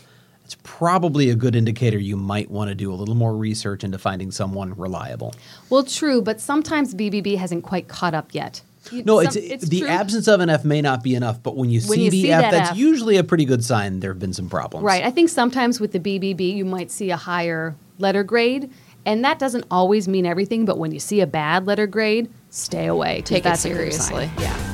it's 0.49 0.57
probably 0.63 1.29
a 1.29 1.35
good 1.35 1.55
indicator 1.55 1.99
you 1.99 2.17
might 2.17 2.51
want 2.51 2.71
to 2.71 2.75
do 2.75 2.91
a 2.91 2.95
little 2.97 3.15
more 3.15 3.37
research 3.37 3.85
into 3.85 3.99
finding 3.99 4.31
someone 4.31 4.73
reliable. 4.79 5.35
Well, 5.69 5.83
true, 5.85 6.23
but 6.23 6.41
sometimes 6.41 6.95
BBB 6.95 7.37
hasn't 7.37 7.65
quite 7.65 7.87
caught 7.87 8.15
up 8.15 8.33
yet. 8.33 8.63
You- 8.91 9.05
No, 9.05 9.23
some- 9.23 9.43
it's, 9.45 9.69
the 9.69 9.81
true. 9.81 9.89
absence 9.89 10.27
of 10.27 10.41
an 10.41 10.49
F 10.49 10.65
may 10.65 10.81
not 10.81 11.03
be 11.03 11.15
enough, 11.15 11.43
but 11.43 11.55
when 11.55 11.69
you 11.69 11.81
When 11.81 11.99
see 11.99 12.05
you 12.07 12.11
the 12.11 12.23
see 12.23 12.31
F, 12.33 12.41
that 12.41 12.51
that's 12.53 12.71
F. 12.71 12.77
usually 12.79 13.19
a 13.19 13.25
pretty 13.25 13.45
good 13.45 13.63
sign 13.63 14.01
there 14.01 14.11
have 14.11 14.19
been 14.19 14.33
some 14.33 14.49
problems. 14.49 14.85
Right. 14.85 15.05
I 15.05 15.11
think 15.11 15.29
sometimes 15.29 15.81
with 15.81 15.93
the 15.93 16.01
BBB, 16.01 16.55
you 16.57 16.65
might 16.65 16.91
see 16.91 17.11
a 17.11 17.19
higher 17.19 17.77
letter 17.99 18.25
grade, 18.25 18.71
and 19.05 19.23
that 19.27 19.39
doesn't 19.39 19.67
always 19.71 20.09
mean 20.09 20.25
everything. 20.25 20.65
But 20.65 20.79
when 20.79 20.93
you 20.93 20.99
see 20.99 21.21
a 21.21 21.27
bad 21.27 21.67
letter 21.67 21.87
grade, 21.87 22.31
stay 22.49 22.87
away. 22.87 23.21
Take 23.21 23.41
it 23.41 23.45
that's 23.45 23.67
a 23.67 23.69
good 23.69 23.75
seriously. 23.93 24.31
Yeah. 24.39 24.65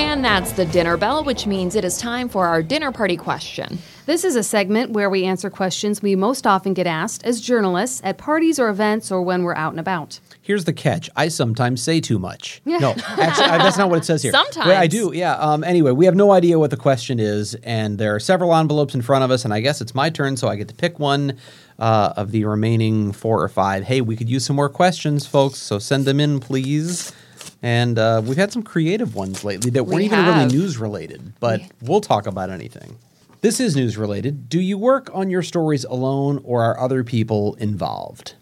And 0.00 0.24
that's 0.24 0.52
the 0.52 0.64
dinner 0.64 0.96
bell, 0.96 1.22
which 1.24 1.46
means 1.46 1.76
it 1.76 1.84
is 1.84 1.98
time 1.98 2.30
for 2.30 2.46
our 2.46 2.62
dinner 2.62 2.90
party 2.90 3.18
question. 3.18 3.78
This 4.06 4.24
is 4.24 4.34
a 4.34 4.42
segment 4.42 4.92
where 4.92 5.10
we 5.10 5.24
answer 5.24 5.50
questions 5.50 6.00
we 6.00 6.16
most 6.16 6.46
often 6.46 6.72
get 6.72 6.86
asked 6.86 7.22
as 7.24 7.38
journalists 7.38 8.00
at 8.02 8.16
parties 8.16 8.58
or 8.58 8.70
events 8.70 9.12
or 9.12 9.20
when 9.20 9.42
we're 9.42 9.54
out 9.54 9.72
and 9.72 9.78
about. 9.78 10.18
Here's 10.40 10.64
the 10.64 10.72
catch. 10.72 11.10
I 11.16 11.28
sometimes 11.28 11.82
say 11.82 12.00
too 12.00 12.18
much. 12.18 12.62
No, 12.64 12.94
actually, 12.96 13.46
that's 13.46 13.76
not 13.76 13.90
what 13.90 13.98
it 13.98 14.06
says 14.06 14.22
here. 14.22 14.32
Sometimes. 14.32 14.66
But 14.66 14.76
I 14.76 14.86
do, 14.86 15.12
yeah. 15.14 15.34
Um, 15.34 15.62
anyway, 15.62 15.92
we 15.92 16.06
have 16.06 16.16
no 16.16 16.32
idea 16.32 16.58
what 16.58 16.70
the 16.70 16.78
question 16.78 17.20
is, 17.20 17.54
and 17.56 17.98
there 17.98 18.14
are 18.14 18.20
several 18.20 18.54
envelopes 18.54 18.94
in 18.94 19.02
front 19.02 19.22
of 19.22 19.30
us, 19.30 19.44
and 19.44 19.52
I 19.52 19.60
guess 19.60 19.82
it's 19.82 19.94
my 19.94 20.08
turn, 20.08 20.38
so 20.38 20.48
I 20.48 20.56
get 20.56 20.68
to 20.68 20.74
pick 20.74 20.98
one 20.98 21.36
uh, 21.78 22.14
of 22.16 22.30
the 22.30 22.46
remaining 22.46 23.12
four 23.12 23.42
or 23.42 23.48
five. 23.50 23.84
Hey, 23.84 24.00
we 24.00 24.16
could 24.16 24.30
use 24.30 24.46
some 24.46 24.56
more 24.56 24.70
questions, 24.70 25.26
folks, 25.26 25.58
so 25.58 25.78
send 25.78 26.06
them 26.06 26.20
in, 26.20 26.40
please. 26.40 27.12
And 27.62 27.98
uh, 27.98 28.22
we've 28.24 28.36
had 28.38 28.52
some 28.52 28.62
creative 28.62 29.14
ones 29.14 29.44
lately 29.44 29.70
that 29.72 29.84
weren't 29.84 29.96
We 29.96 30.04
even 30.06 30.18
have. 30.18 30.34
really 30.34 30.56
news 30.56 30.78
related, 30.78 31.34
but 31.40 31.60
we'll 31.82 32.00
talk 32.00 32.26
about 32.26 32.50
anything. 32.50 32.96
This 33.42 33.60
is 33.60 33.76
news 33.76 33.96
related. 33.96 34.48
Do 34.48 34.60
you 34.60 34.78
work 34.78 35.10
on 35.12 35.30
your 35.30 35.42
stories 35.42 35.84
alone, 35.84 36.40
or 36.44 36.62
are 36.62 36.78
other 36.78 37.04
people 37.04 37.54
involved? 37.54 38.34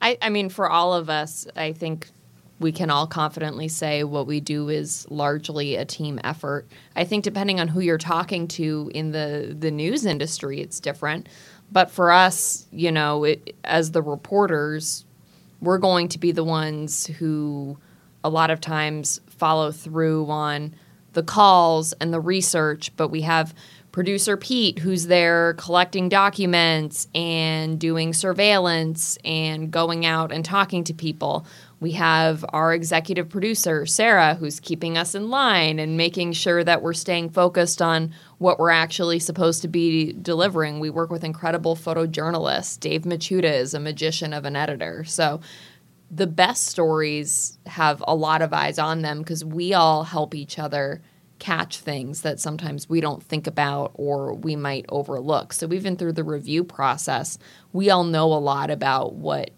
I, 0.00 0.18
I 0.20 0.28
mean, 0.28 0.50
for 0.50 0.68
all 0.68 0.94
of 0.94 1.08
us, 1.08 1.46
I 1.56 1.72
think 1.72 2.08
we 2.58 2.72
can 2.72 2.90
all 2.90 3.06
confidently 3.06 3.68
say 3.68 4.02
what 4.02 4.26
we 4.26 4.40
do 4.40 4.68
is 4.68 5.06
largely 5.10 5.76
a 5.76 5.84
team 5.84 6.20
effort. 6.24 6.66
I 6.94 7.04
think 7.04 7.22
depending 7.22 7.60
on 7.60 7.68
who 7.68 7.80
you're 7.80 7.98
talking 7.98 8.48
to 8.48 8.90
in 8.94 9.12
the, 9.12 9.54
the 9.58 9.70
news 9.70 10.06
industry, 10.06 10.60
it's 10.60 10.80
different. 10.80 11.28
But 11.70 11.90
for 11.90 12.10
us, 12.12 12.66
you 12.70 12.92
know, 12.92 13.24
it, 13.24 13.54
as 13.64 13.90
the 13.90 14.02
reporters, 14.02 15.04
we're 15.60 15.78
going 15.78 16.08
to 16.08 16.18
be 16.18 16.32
the 16.32 16.44
ones 16.44 17.06
who 17.06 17.78
a 18.24 18.28
lot 18.28 18.50
of 18.50 18.60
times 18.60 19.20
follow 19.26 19.72
through 19.72 20.26
on 20.30 20.74
the 21.12 21.22
calls 21.22 21.92
and 21.94 22.12
the 22.12 22.20
research, 22.20 22.92
but 22.96 23.08
we 23.08 23.22
have 23.22 23.54
producer 23.90 24.36
Pete 24.36 24.78
who's 24.80 25.06
there 25.06 25.54
collecting 25.54 26.10
documents 26.10 27.08
and 27.14 27.80
doing 27.80 28.12
surveillance 28.12 29.16
and 29.24 29.70
going 29.70 30.04
out 30.04 30.30
and 30.30 30.44
talking 30.44 30.84
to 30.84 30.92
people. 30.92 31.46
We 31.80 31.92
have 31.92 32.44
our 32.50 32.74
executive 32.74 33.30
producer, 33.30 33.86
Sarah, 33.86 34.34
who's 34.34 34.60
keeping 34.60 34.98
us 34.98 35.14
in 35.14 35.30
line 35.30 35.78
and 35.78 35.96
making 35.96 36.32
sure 36.34 36.62
that 36.62 36.82
we're 36.82 36.92
staying 36.92 37.30
focused 37.30 37.80
on 37.80 38.12
what 38.36 38.58
we're 38.58 38.68
actually 38.68 39.18
supposed 39.18 39.62
to 39.62 39.68
be 39.68 40.12
delivering. 40.12 40.78
We 40.78 40.90
work 40.90 41.10
with 41.10 41.24
incredible 41.24 41.74
photojournalists. 41.74 42.78
Dave 42.78 43.04
Machuda 43.04 43.50
is 43.50 43.72
a 43.72 43.80
magician 43.80 44.34
of 44.34 44.44
an 44.44 44.56
editor. 44.56 45.04
So 45.04 45.40
the 46.10 46.26
best 46.26 46.66
stories 46.66 47.58
have 47.66 48.02
a 48.06 48.14
lot 48.14 48.42
of 48.42 48.52
eyes 48.52 48.78
on 48.78 49.02
them 49.02 49.18
because 49.18 49.44
we 49.44 49.74
all 49.74 50.04
help 50.04 50.34
each 50.34 50.58
other 50.58 51.02
catch 51.38 51.78
things 51.78 52.22
that 52.22 52.40
sometimes 52.40 52.88
we 52.88 53.00
don't 53.00 53.22
think 53.22 53.46
about 53.46 53.90
or 53.94 54.34
we 54.34 54.56
might 54.56 54.86
overlook. 54.88 55.52
So 55.52 55.72
even 55.72 55.96
through 55.96 56.12
the 56.12 56.24
review 56.24 56.64
process, 56.64 57.38
we 57.72 57.90
all 57.90 58.04
know 58.04 58.32
a 58.32 58.34
lot 58.34 58.70
about 58.70 59.14
what 59.14 59.50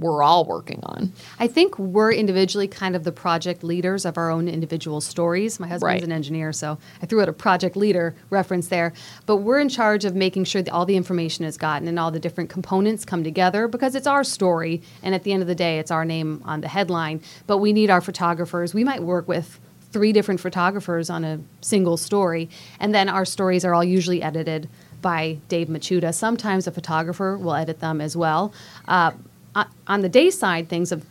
we're 0.00 0.22
all 0.22 0.44
working 0.44 0.80
on. 0.84 1.12
I 1.38 1.46
think 1.46 1.78
we're 1.78 2.12
individually 2.12 2.68
kind 2.68 2.96
of 2.96 3.04
the 3.04 3.12
project 3.12 3.62
leaders 3.62 4.04
of 4.04 4.16
our 4.18 4.30
own 4.30 4.48
individual 4.48 5.00
stories. 5.00 5.60
My 5.60 5.66
husband's 5.68 5.82
Right. 5.82 6.02
an 6.02 6.12
engineer, 6.12 6.52
so 6.52 6.78
I 7.02 7.06
threw 7.06 7.20
out 7.20 7.28
a 7.28 7.32
project 7.32 7.76
leader 7.76 8.14
reference 8.30 8.68
there. 8.68 8.92
But 9.26 9.38
we're 9.38 9.60
in 9.60 9.68
charge 9.68 10.04
of 10.04 10.14
making 10.14 10.44
sure 10.44 10.62
that 10.62 10.72
all 10.72 10.86
the 10.86 10.96
information 10.96 11.44
is 11.44 11.56
gotten 11.56 11.88
and 11.88 11.98
all 11.98 12.10
the 12.10 12.20
different 12.20 12.50
components 12.50 13.04
come 13.04 13.22
together 13.24 13.68
because 13.68 13.94
it's 13.94 14.06
our 14.06 14.24
story. 14.24 14.82
And 15.02 15.14
at 15.14 15.24
the 15.24 15.32
end 15.32 15.42
of 15.42 15.48
the 15.48 15.54
day, 15.54 15.78
it's 15.78 15.90
our 15.90 16.04
name 16.04 16.42
on 16.44 16.60
the 16.60 16.68
headline. 16.68 17.20
But 17.46 17.58
we 17.58 17.72
need 17.72 17.90
our 17.90 18.00
photographers. 18.00 18.74
We 18.74 18.84
might 18.84 19.02
work 19.02 19.28
with 19.28 19.60
three 19.92 20.12
different 20.12 20.40
photographers 20.40 21.10
on 21.10 21.22
a 21.24 21.38
single 21.60 21.96
story. 21.98 22.48
And 22.80 22.94
then 22.94 23.08
our 23.08 23.24
stories 23.26 23.64
are 23.64 23.74
all 23.74 23.84
usually 23.84 24.22
edited 24.22 24.68
by 25.02 25.38
Dave 25.48 25.68
Machuda. 25.68 26.14
Sometimes 26.14 26.66
a 26.66 26.70
photographer 26.70 27.36
will 27.36 27.54
edit 27.54 27.80
them 27.80 28.00
as 28.00 28.16
well. 28.16 28.54
Uh, 28.88 29.10
on- 29.54 30.00
the 30.02 30.08
day 30.08 30.30
side 30.30 30.68
things 30.68 30.92
of 30.92 31.04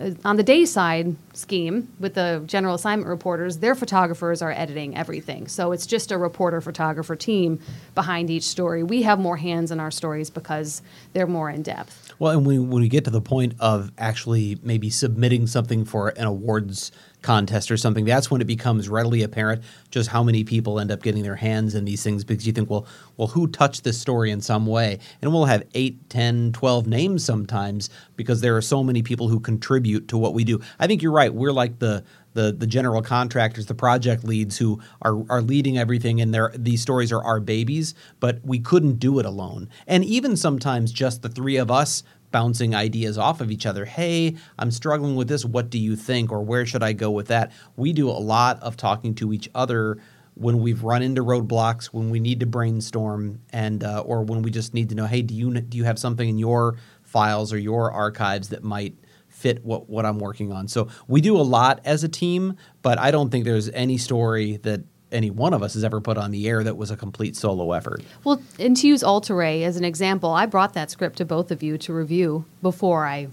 Uh, 0.00 0.10
on 0.24 0.36
the 0.36 0.42
day 0.42 0.64
side 0.64 1.16
scheme 1.34 1.88
with 1.98 2.14
the 2.14 2.42
general 2.46 2.74
assignment 2.74 3.08
reporters 3.08 3.58
their 3.58 3.74
photographers 3.74 4.42
are 4.42 4.52
editing 4.52 4.96
everything. 4.96 5.46
So 5.48 5.72
it's 5.72 5.86
just 5.86 6.12
a 6.12 6.18
reporter 6.18 6.60
photographer 6.60 7.16
team 7.16 7.60
behind 7.94 8.30
each 8.30 8.44
story. 8.44 8.82
We 8.82 9.02
have 9.02 9.18
more 9.18 9.36
hands 9.36 9.70
in 9.70 9.80
our 9.80 9.90
stories 9.90 10.30
because 10.30 10.82
they're 11.12 11.26
more 11.26 11.50
in 11.50 11.62
depth. 11.62 12.12
Well, 12.18 12.32
and 12.32 12.46
when, 12.46 12.70
when 12.70 12.82
we 12.82 12.88
get 12.88 13.04
to 13.04 13.10
the 13.10 13.20
point 13.20 13.54
of 13.58 13.90
actually 13.98 14.58
maybe 14.62 14.90
submitting 14.90 15.46
something 15.46 15.84
for 15.84 16.10
an 16.10 16.24
awards 16.24 16.92
contest 17.22 17.70
or 17.70 17.76
something, 17.76 18.04
that's 18.04 18.30
when 18.30 18.40
it 18.40 18.46
becomes 18.46 18.88
readily 18.88 19.22
apparent 19.22 19.62
just 19.90 20.08
how 20.10 20.22
many 20.22 20.44
people 20.44 20.78
end 20.78 20.90
up 20.90 21.02
getting 21.02 21.22
their 21.22 21.36
hands 21.36 21.74
in 21.74 21.84
these 21.84 22.02
things 22.02 22.24
because 22.24 22.46
you 22.46 22.52
think, 22.52 22.68
well, 22.68 22.86
well, 23.16 23.28
who 23.28 23.46
touched 23.46 23.84
this 23.84 23.98
story 23.98 24.30
in 24.30 24.40
some 24.40 24.66
way? 24.66 24.98
And 25.20 25.32
we'll 25.32 25.44
have 25.44 25.64
8, 25.74 26.10
10, 26.10 26.52
12 26.52 26.86
names 26.86 27.24
sometimes 27.24 27.90
because 28.16 28.40
there 28.40 28.56
are 28.56 28.62
so 28.62 28.82
many 28.82 29.02
people 29.02 29.28
who 29.28 29.40
contribute 29.62 30.08
to 30.08 30.18
what 30.18 30.34
we 30.34 30.44
do. 30.44 30.60
I 30.78 30.86
think 30.86 31.02
you're 31.02 31.12
right. 31.12 31.32
We're 31.32 31.52
like 31.52 31.78
the 31.78 32.04
the 32.34 32.52
the 32.52 32.66
general 32.66 33.02
contractors, 33.02 33.66
the 33.66 33.74
project 33.74 34.24
leads 34.24 34.58
who 34.58 34.80
are 35.02 35.22
are 35.30 35.42
leading 35.42 35.78
everything, 35.78 36.20
and 36.20 36.34
they're, 36.34 36.52
these 36.56 36.82
stories 36.82 37.12
are 37.12 37.22
our 37.22 37.40
babies. 37.40 37.94
But 38.20 38.40
we 38.44 38.58
couldn't 38.58 38.98
do 38.98 39.18
it 39.18 39.26
alone, 39.26 39.68
and 39.86 40.04
even 40.04 40.36
sometimes 40.36 40.92
just 40.92 41.22
the 41.22 41.28
three 41.28 41.56
of 41.56 41.70
us 41.70 42.02
bouncing 42.32 42.74
ideas 42.74 43.18
off 43.18 43.42
of 43.42 43.50
each 43.50 43.66
other. 43.66 43.84
Hey, 43.84 44.36
I'm 44.58 44.70
struggling 44.70 45.16
with 45.16 45.28
this. 45.28 45.44
What 45.44 45.70
do 45.70 45.78
you 45.78 45.96
think, 45.96 46.32
or 46.32 46.42
where 46.42 46.64
should 46.66 46.82
I 46.82 46.94
go 46.94 47.10
with 47.10 47.28
that? 47.28 47.52
We 47.76 47.92
do 47.92 48.08
a 48.08 48.12
lot 48.12 48.60
of 48.62 48.76
talking 48.76 49.14
to 49.16 49.32
each 49.32 49.48
other 49.54 49.98
when 50.34 50.60
we've 50.60 50.82
run 50.82 51.02
into 51.02 51.22
roadblocks, 51.22 51.86
when 51.86 52.08
we 52.08 52.18
need 52.18 52.40
to 52.40 52.46
brainstorm, 52.46 53.40
and 53.50 53.84
uh, 53.84 54.00
or 54.00 54.24
when 54.24 54.42
we 54.42 54.50
just 54.50 54.72
need 54.72 54.88
to 54.88 54.94
know, 54.94 55.06
hey, 55.06 55.22
do 55.22 55.34
you 55.34 55.60
do 55.60 55.76
you 55.76 55.84
have 55.84 55.98
something 55.98 56.28
in 56.28 56.38
your 56.38 56.78
files 57.02 57.52
or 57.52 57.58
your 57.58 57.92
archives 57.92 58.48
that 58.48 58.64
might 58.64 58.96
fit 59.42 59.64
what, 59.64 59.90
what 59.90 60.06
I'm 60.06 60.18
working 60.18 60.52
on. 60.52 60.68
So 60.68 60.88
we 61.08 61.20
do 61.20 61.36
a 61.36 61.42
lot 61.42 61.80
as 61.84 62.04
a 62.04 62.08
team, 62.08 62.56
but 62.80 62.98
I 62.98 63.10
don't 63.10 63.30
think 63.30 63.44
there's 63.44 63.68
any 63.70 63.98
story 63.98 64.58
that 64.58 64.82
any 65.10 65.30
one 65.30 65.52
of 65.52 65.62
us 65.62 65.74
has 65.74 65.84
ever 65.84 66.00
put 66.00 66.16
on 66.16 66.30
the 66.30 66.48
air 66.48 66.64
that 66.64 66.76
was 66.76 66.90
a 66.90 66.96
complete 66.96 67.36
solo 67.36 67.72
effort. 67.72 68.02
Well, 68.24 68.40
and 68.58 68.76
to 68.78 68.86
use 68.86 69.02
Alter 69.02 69.42
as 69.42 69.76
an 69.76 69.84
example, 69.84 70.30
I 70.30 70.46
brought 70.46 70.74
that 70.74 70.90
script 70.90 71.18
to 71.18 71.24
both 71.24 71.50
of 71.50 71.62
you 71.62 71.76
to 71.78 71.92
review 71.92 72.44
before 72.62 73.04
I 73.04 73.28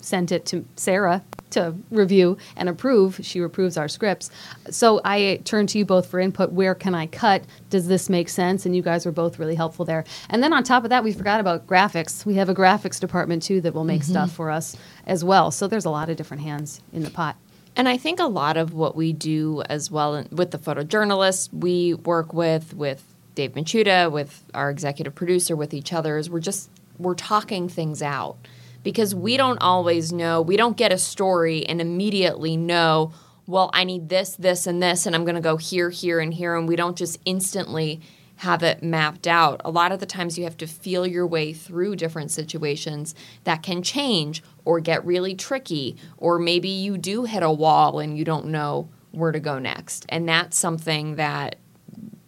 sent 0.00 0.32
it 0.32 0.46
to 0.46 0.64
Sarah 0.76 1.22
to 1.50 1.74
review 1.90 2.38
and 2.56 2.68
approve. 2.68 3.20
She 3.22 3.40
approves 3.40 3.76
our 3.76 3.88
scripts. 3.88 4.30
So 4.70 5.00
I 5.04 5.40
turn 5.44 5.66
to 5.68 5.78
you 5.78 5.84
both 5.84 6.06
for 6.06 6.20
input. 6.20 6.52
Where 6.52 6.74
can 6.74 6.94
I 6.94 7.06
cut? 7.06 7.44
Does 7.70 7.88
this 7.88 8.08
make 8.08 8.28
sense? 8.28 8.66
And 8.66 8.74
you 8.74 8.82
guys 8.82 9.04
were 9.04 9.12
both 9.12 9.38
really 9.38 9.54
helpful 9.54 9.84
there. 9.84 10.04
And 10.28 10.42
then 10.42 10.52
on 10.52 10.62
top 10.62 10.84
of 10.84 10.90
that, 10.90 11.04
we 11.04 11.12
forgot 11.12 11.40
about 11.40 11.66
graphics. 11.66 12.24
We 12.24 12.34
have 12.34 12.48
a 12.48 12.54
graphics 12.54 13.00
department 13.00 13.42
too 13.42 13.60
that 13.62 13.74
will 13.74 13.84
make 13.84 14.02
mm-hmm. 14.02 14.12
stuff 14.12 14.32
for 14.32 14.50
us 14.50 14.76
as 15.06 15.24
well. 15.24 15.50
So 15.50 15.66
there's 15.66 15.84
a 15.84 15.90
lot 15.90 16.08
of 16.08 16.16
different 16.16 16.42
hands 16.42 16.80
in 16.92 17.02
the 17.02 17.10
pot. 17.10 17.36
And 17.76 17.88
I 17.88 17.96
think 17.96 18.20
a 18.20 18.24
lot 18.24 18.56
of 18.56 18.74
what 18.74 18.96
we 18.96 19.12
do 19.12 19.62
as 19.68 19.90
well 19.90 20.24
with 20.30 20.50
the 20.50 20.58
photojournalists 20.58 21.52
we 21.52 21.94
work 21.94 22.32
with, 22.32 22.74
with 22.74 23.04
Dave 23.34 23.52
Machuda, 23.52 24.10
with 24.10 24.44
our 24.54 24.70
executive 24.70 25.14
producer, 25.14 25.54
with 25.54 25.72
each 25.72 25.92
other, 25.92 26.18
is 26.18 26.28
we're 26.28 26.40
just 26.40 26.68
we're 26.98 27.14
talking 27.14 27.68
things 27.68 28.02
out 28.02 28.36
because 28.82 29.14
we 29.14 29.36
don't 29.36 29.58
always 29.58 30.12
know. 30.12 30.40
We 30.40 30.56
don't 30.56 30.76
get 30.76 30.92
a 30.92 30.98
story 30.98 31.66
and 31.66 31.80
immediately 31.80 32.56
know, 32.56 33.12
well, 33.46 33.70
I 33.72 33.84
need 33.84 34.08
this, 34.08 34.36
this, 34.36 34.66
and 34.66 34.82
this, 34.82 35.06
and 35.06 35.14
I'm 35.14 35.24
going 35.24 35.34
to 35.34 35.40
go 35.40 35.56
here, 35.56 35.90
here, 35.90 36.20
and 36.20 36.32
here. 36.32 36.56
And 36.56 36.68
we 36.68 36.76
don't 36.76 36.96
just 36.96 37.18
instantly 37.24 38.00
have 38.36 38.62
it 38.62 38.82
mapped 38.82 39.26
out. 39.26 39.60
A 39.66 39.70
lot 39.70 39.92
of 39.92 40.00
the 40.00 40.06
times 40.06 40.38
you 40.38 40.44
have 40.44 40.56
to 40.56 40.66
feel 40.66 41.06
your 41.06 41.26
way 41.26 41.52
through 41.52 41.96
different 41.96 42.30
situations 42.30 43.14
that 43.44 43.62
can 43.62 43.82
change 43.82 44.42
or 44.64 44.80
get 44.80 45.04
really 45.04 45.34
tricky, 45.34 45.96
or 46.16 46.38
maybe 46.38 46.68
you 46.68 46.96
do 46.96 47.24
hit 47.24 47.42
a 47.42 47.50
wall 47.52 47.98
and 47.98 48.16
you 48.16 48.24
don't 48.24 48.46
know 48.46 48.88
where 49.10 49.32
to 49.32 49.40
go 49.40 49.58
next. 49.58 50.06
And 50.08 50.26
that's 50.26 50.56
something 50.56 51.16
that 51.16 51.56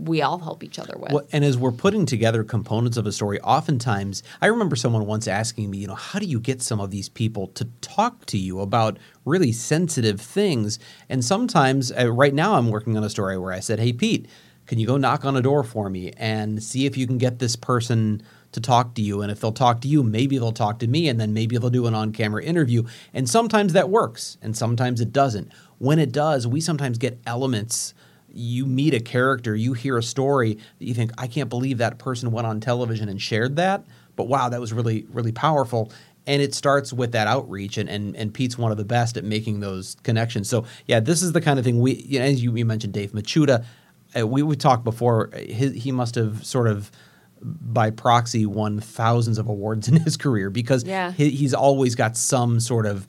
we 0.02 0.20
all 0.20 0.38
help 0.38 0.64
each 0.64 0.78
other 0.78 0.94
with. 0.98 1.12
Well, 1.12 1.26
and 1.32 1.44
as 1.44 1.56
we're 1.56 1.72
putting 1.72 2.06
together 2.06 2.42
components 2.42 2.96
of 2.96 3.06
a 3.06 3.12
story, 3.12 3.40
oftentimes 3.40 4.22
I 4.40 4.46
remember 4.46 4.74
someone 4.74 5.06
once 5.06 5.28
asking 5.28 5.70
me, 5.70 5.78
you 5.78 5.86
know, 5.86 5.94
how 5.94 6.18
do 6.18 6.26
you 6.26 6.40
get 6.40 6.60
some 6.60 6.80
of 6.80 6.90
these 6.90 7.08
people 7.08 7.48
to 7.48 7.66
talk 7.80 8.26
to 8.26 8.38
you 8.38 8.60
about 8.60 8.98
really 9.24 9.52
sensitive 9.52 10.20
things? 10.20 10.78
And 11.08 11.24
sometimes, 11.24 11.92
uh, 11.92 12.10
right 12.10 12.34
now, 12.34 12.54
I'm 12.54 12.70
working 12.70 12.96
on 12.96 13.04
a 13.04 13.10
story 13.10 13.38
where 13.38 13.52
I 13.52 13.60
said, 13.60 13.78
hey, 13.78 13.92
Pete, 13.92 14.26
can 14.66 14.78
you 14.78 14.86
go 14.86 14.96
knock 14.96 15.24
on 15.24 15.36
a 15.36 15.42
door 15.42 15.62
for 15.62 15.88
me 15.88 16.12
and 16.16 16.62
see 16.62 16.86
if 16.86 16.96
you 16.96 17.06
can 17.06 17.18
get 17.18 17.38
this 17.38 17.56
person 17.56 18.22
to 18.52 18.60
talk 18.60 18.94
to 18.94 19.02
you? 19.02 19.22
And 19.22 19.30
if 19.30 19.40
they'll 19.40 19.52
talk 19.52 19.80
to 19.82 19.88
you, 19.88 20.02
maybe 20.02 20.38
they'll 20.38 20.52
talk 20.52 20.78
to 20.80 20.86
me, 20.86 21.08
and 21.08 21.20
then 21.20 21.32
maybe 21.32 21.58
they'll 21.58 21.70
do 21.70 21.86
an 21.86 21.94
on 21.94 22.12
camera 22.12 22.42
interview. 22.42 22.84
And 23.14 23.28
sometimes 23.28 23.72
that 23.72 23.88
works, 23.88 24.38
and 24.42 24.56
sometimes 24.56 25.00
it 25.00 25.12
doesn't. 25.12 25.52
When 25.78 25.98
it 25.98 26.12
does, 26.12 26.46
we 26.46 26.60
sometimes 26.60 26.98
get 26.98 27.20
elements 27.26 27.94
you 28.34 28.66
meet 28.66 28.94
a 28.94 29.00
character, 29.00 29.54
you 29.54 29.72
hear 29.72 29.98
a 29.98 30.02
story 30.02 30.54
that 30.54 30.84
you 30.84 30.94
think, 30.94 31.12
I 31.18 31.26
can't 31.26 31.48
believe 31.48 31.78
that 31.78 31.98
person 31.98 32.30
went 32.30 32.46
on 32.46 32.60
television 32.60 33.08
and 33.08 33.20
shared 33.20 33.56
that. 33.56 33.84
But 34.16 34.28
wow, 34.28 34.48
that 34.48 34.60
was 34.60 34.72
really, 34.72 35.06
really 35.10 35.32
powerful. 35.32 35.92
And 36.26 36.40
it 36.40 36.54
starts 36.54 36.92
with 36.92 37.12
that 37.12 37.26
outreach, 37.26 37.78
and, 37.78 37.88
and, 37.88 38.14
and 38.16 38.32
Pete's 38.32 38.56
one 38.56 38.70
of 38.70 38.78
the 38.78 38.84
best 38.84 39.16
at 39.16 39.24
making 39.24 39.60
those 39.60 39.96
connections. 40.04 40.48
So, 40.48 40.64
yeah, 40.86 41.00
this 41.00 41.20
is 41.22 41.32
the 41.32 41.40
kind 41.40 41.58
of 41.58 41.64
thing 41.64 41.80
we, 41.80 41.94
you 41.94 42.20
know, 42.20 42.24
as 42.24 42.42
you, 42.42 42.54
you 42.54 42.64
mentioned, 42.64 42.92
Dave 42.92 43.12
Machuda, 43.12 43.64
uh, 44.18 44.26
we, 44.26 44.42
we 44.42 44.54
talked 44.54 44.84
before, 44.84 45.30
his, 45.34 45.72
he 45.74 45.90
must 45.90 46.14
have 46.14 46.44
sort 46.46 46.68
of 46.68 46.92
by 47.42 47.90
proxy 47.90 48.46
won 48.46 48.78
thousands 48.78 49.38
of 49.38 49.48
awards 49.48 49.88
in 49.88 49.96
his 49.96 50.16
career 50.16 50.48
because 50.48 50.84
yeah. 50.84 51.10
he, 51.12 51.30
he's 51.30 51.54
always 51.54 51.94
got 51.94 52.16
some 52.16 52.60
sort 52.60 52.86
of, 52.86 53.06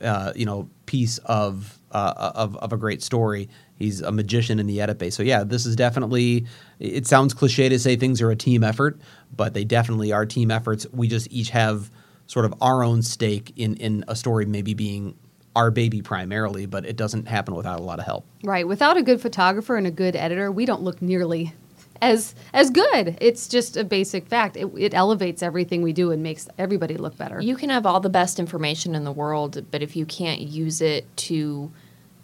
uh, 0.00 0.32
you 0.36 0.46
know, 0.46 0.68
piece 0.86 1.18
of, 1.18 1.78
uh, 1.92 2.32
of, 2.34 2.56
of 2.56 2.72
a 2.72 2.76
great 2.76 3.02
story 3.02 3.48
he's 3.82 4.00
a 4.00 4.12
magician 4.12 4.58
in 4.58 4.66
the 4.66 4.80
edit 4.80 4.98
bay. 4.98 5.10
So 5.10 5.22
yeah, 5.22 5.44
this 5.44 5.66
is 5.66 5.76
definitely. 5.76 6.46
It 6.78 7.06
sounds 7.06 7.34
cliche 7.34 7.68
to 7.68 7.78
say 7.78 7.96
things 7.96 8.22
are 8.22 8.30
a 8.30 8.36
team 8.36 8.64
effort, 8.64 8.98
but 9.36 9.54
they 9.54 9.64
definitely 9.64 10.12
are 10.12 10.24
team 10.24 10.50
efforts. 10.50 10.86
We 10.92 11.08
just 11.08 11.30
each 11.30 11.50
have 11.50 11.90
sort 12.26 12.44
of 12.44 12.54
our 12.60 12.82
own 12.82 13.02
stake 13.02 13.52
in 13.56 13.76
in 13.76 14.04
a 14.08 14.16
story 14.16 14.46
maybe 14.46 14.74
being 14.74 15.16
our 15.54 15.70
baby 15.70 16.00
primarily, 16.00 16.64
but 16.64 16.86
it 16.86 16.96
doesn't 16.96 17.28
happen 17.28 17.54
without 17.54 17.78
a 17.78 17.82
lot 17.82 17.98
of 17.98 18.06
help. 18.06 18.24
Right. 18.42 18.66
Without 18.66 18.96
a 18.96 19.02
good 19.02 19.20
photographer 19.20 19.76
and 19.76 19.86
a 19.86 19.90
good 19.90 20.16
editor, 20.16 20.50
we 20.50 20.64
don't 20.64 20.82
look 20.82 21.02
nearly 21.02 21.52
as 22.00 22.34
as 22.54 22.70
good. 22.70 23.18
It's 23.20 23.48
just 23.48 23.76
a 23.76 23.84
basic 23.84 24.26
fact. 24.28 24.56
It, 24.56 24.66
it, 24.78 24.94
elevates 24.94 25.42
everything 25.42 25.82
we 25.82 25.92
do 25.92 26.10
and 26.10 26.22
makes 26.22 26.48
everybody 26.56 26.96
look 26.96 27.16
better. 27.18 27.40
You 27.40 27.56
can 27.56 27.68
have 27.68 27.84
all 27.84 28.00
the 28.00 28.08
best 28.08 28.38
information 28.38 28.94
in 28.94 29.04
the 29.04 29.12
world, 29.12 29.64
but 29.70 29.82
if 29.82 29.94
you 29.94 30.06
can't 30.06 30.40
use 30.40 30.80
it 30.80 31.04
to 31.18 31.70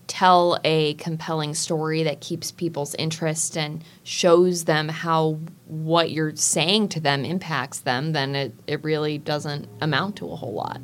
tell 0.09 0.59
a 0.65 0.95
compelling 0.95 1.55
story 1.55 2.03
that 2.03 2.21
keeps 2.21 2.51
people's 2.51 2.95
interest 2.97 3.57
and 3.57 3.85
shows 4.03 4.65
them 4.65 4.89
how 4.89 5.39
what 5.67 6.11
you're 6.11 6.35
saying 6.35 6.89
to 6.89 7.01
them 7.01 7.25
impacts 7.25 7.81
them, 7.81 8.13
then 8.13 8.35
it, 8.35 8.55
it 8.67 8.83
really 8.83 9.19
doesn't 9.19 9.69
amount 9.81 10.17
to 10.17 10.29
a 10.31 10.37
whole 10.37 10.55
lot. 10.55 10.81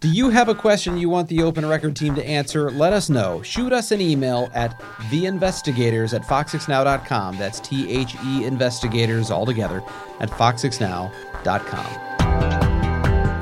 Do 0.00 0.10
you 0.10 0.28
have 0.28 0.50
a 0.50 0.54
question 0.54 0.98
you 0.98 1.08
want 1.08 1.28
the 1.28 1.42
Open 1.42 1.64
Record 1.64 1.96
team 1.96 2.14
to 2.16 2.24
answer? 2.26 2.70
Let 2.70 2.92
us 2.92 3.08
know. 3.08 3.40
Shoot 3.42 3.72
us 3.72 3.90
an 3.90 4.02
email 4.02 4.50
at 4.52 4.78
theinvestigators 5.10 6.12
at 6.12 6.22
fox6now.com. 6.22 7.38
That's 7.38 7.60
T 7.60 7.90
H 7.90 8.14
E 8.24 8.44
investigators 8.44 9.30
all 9.30 9.46
together 9.46 9.82
at 10.20 10.28
fox6now.com. 10.28 12.13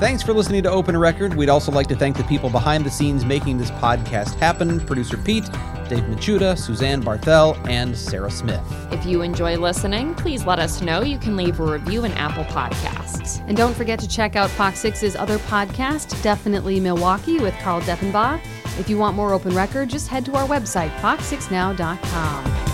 Thanks 0.02 0.20
for 0.20 0.32
listening 0.32 0.64
to 0.64 0.68
Open 0.68 0.96
Record. 0.96 1.34
We'd 1.34 1.48
also 1.48 1.70
like 1.70 1.86
to 1.86 1.94
thank 1.94 2.16
the 2.16 2.24
people 2.24 2.50
behind 2.50 2.84
the 2.84 2.90
scenes 2.90 3.24
making 3.24 3.58
this 3.58 3.70
podcast 3.70 4.34
happen 4.40 4.80
producer 4.80 5.16
Pete, 5.16 5.44
Dave 5.88 6.02
Machuda, 6.02 6.58
Suzanne 6.58 7.00
Barthel, 7.00 7.56
and 7.68 7.96
Sarah 7.96 8.28
Smith. 8.28 8.60
If 8.90 9.06
you 9.06 9.22
enjoy 9.22 9.56
listening, 9.58 10.16
please 10.16 10.44
let 10.44 10.58
us 10.58 10.82
know. 10.82 11.02
You 11.02 11.20
can 11.20 11.36
leave 11.36 11.60
a 11.60 11.64
review 11.64 12.04
in 12.04 12.10
Apple 12.14 12.42
Podcasts. 12.46 13.46
And 13.46 13.56
don't 13.56 13.76
forget 13.76 14.00
to 14.00 14.08
check 14.08 14.34
out 14.34 14.50
Fox 14.50 14.82
6's 14.82 15.14
other 15.14 15.38
podcast, 15.38 16.20
Definitely 16.20 16.80
Milwaukee, 16.80 17.38
with 17.38 17.54
Carl 17.60 17.80
Deffenbaugh. 17.82 18.40
If 18.80 18.90
you 18.90 18.98
want 18.98 19.14
more 19.14 19.32
Open 19.32 19.54
Record, 19.54 19.88
just 19.88 20.08
head 20.08 20.24
to 20.24 20.34
our 20.34 20.48
website, 20.48 20.90
fox6now.com. 20.96 22.71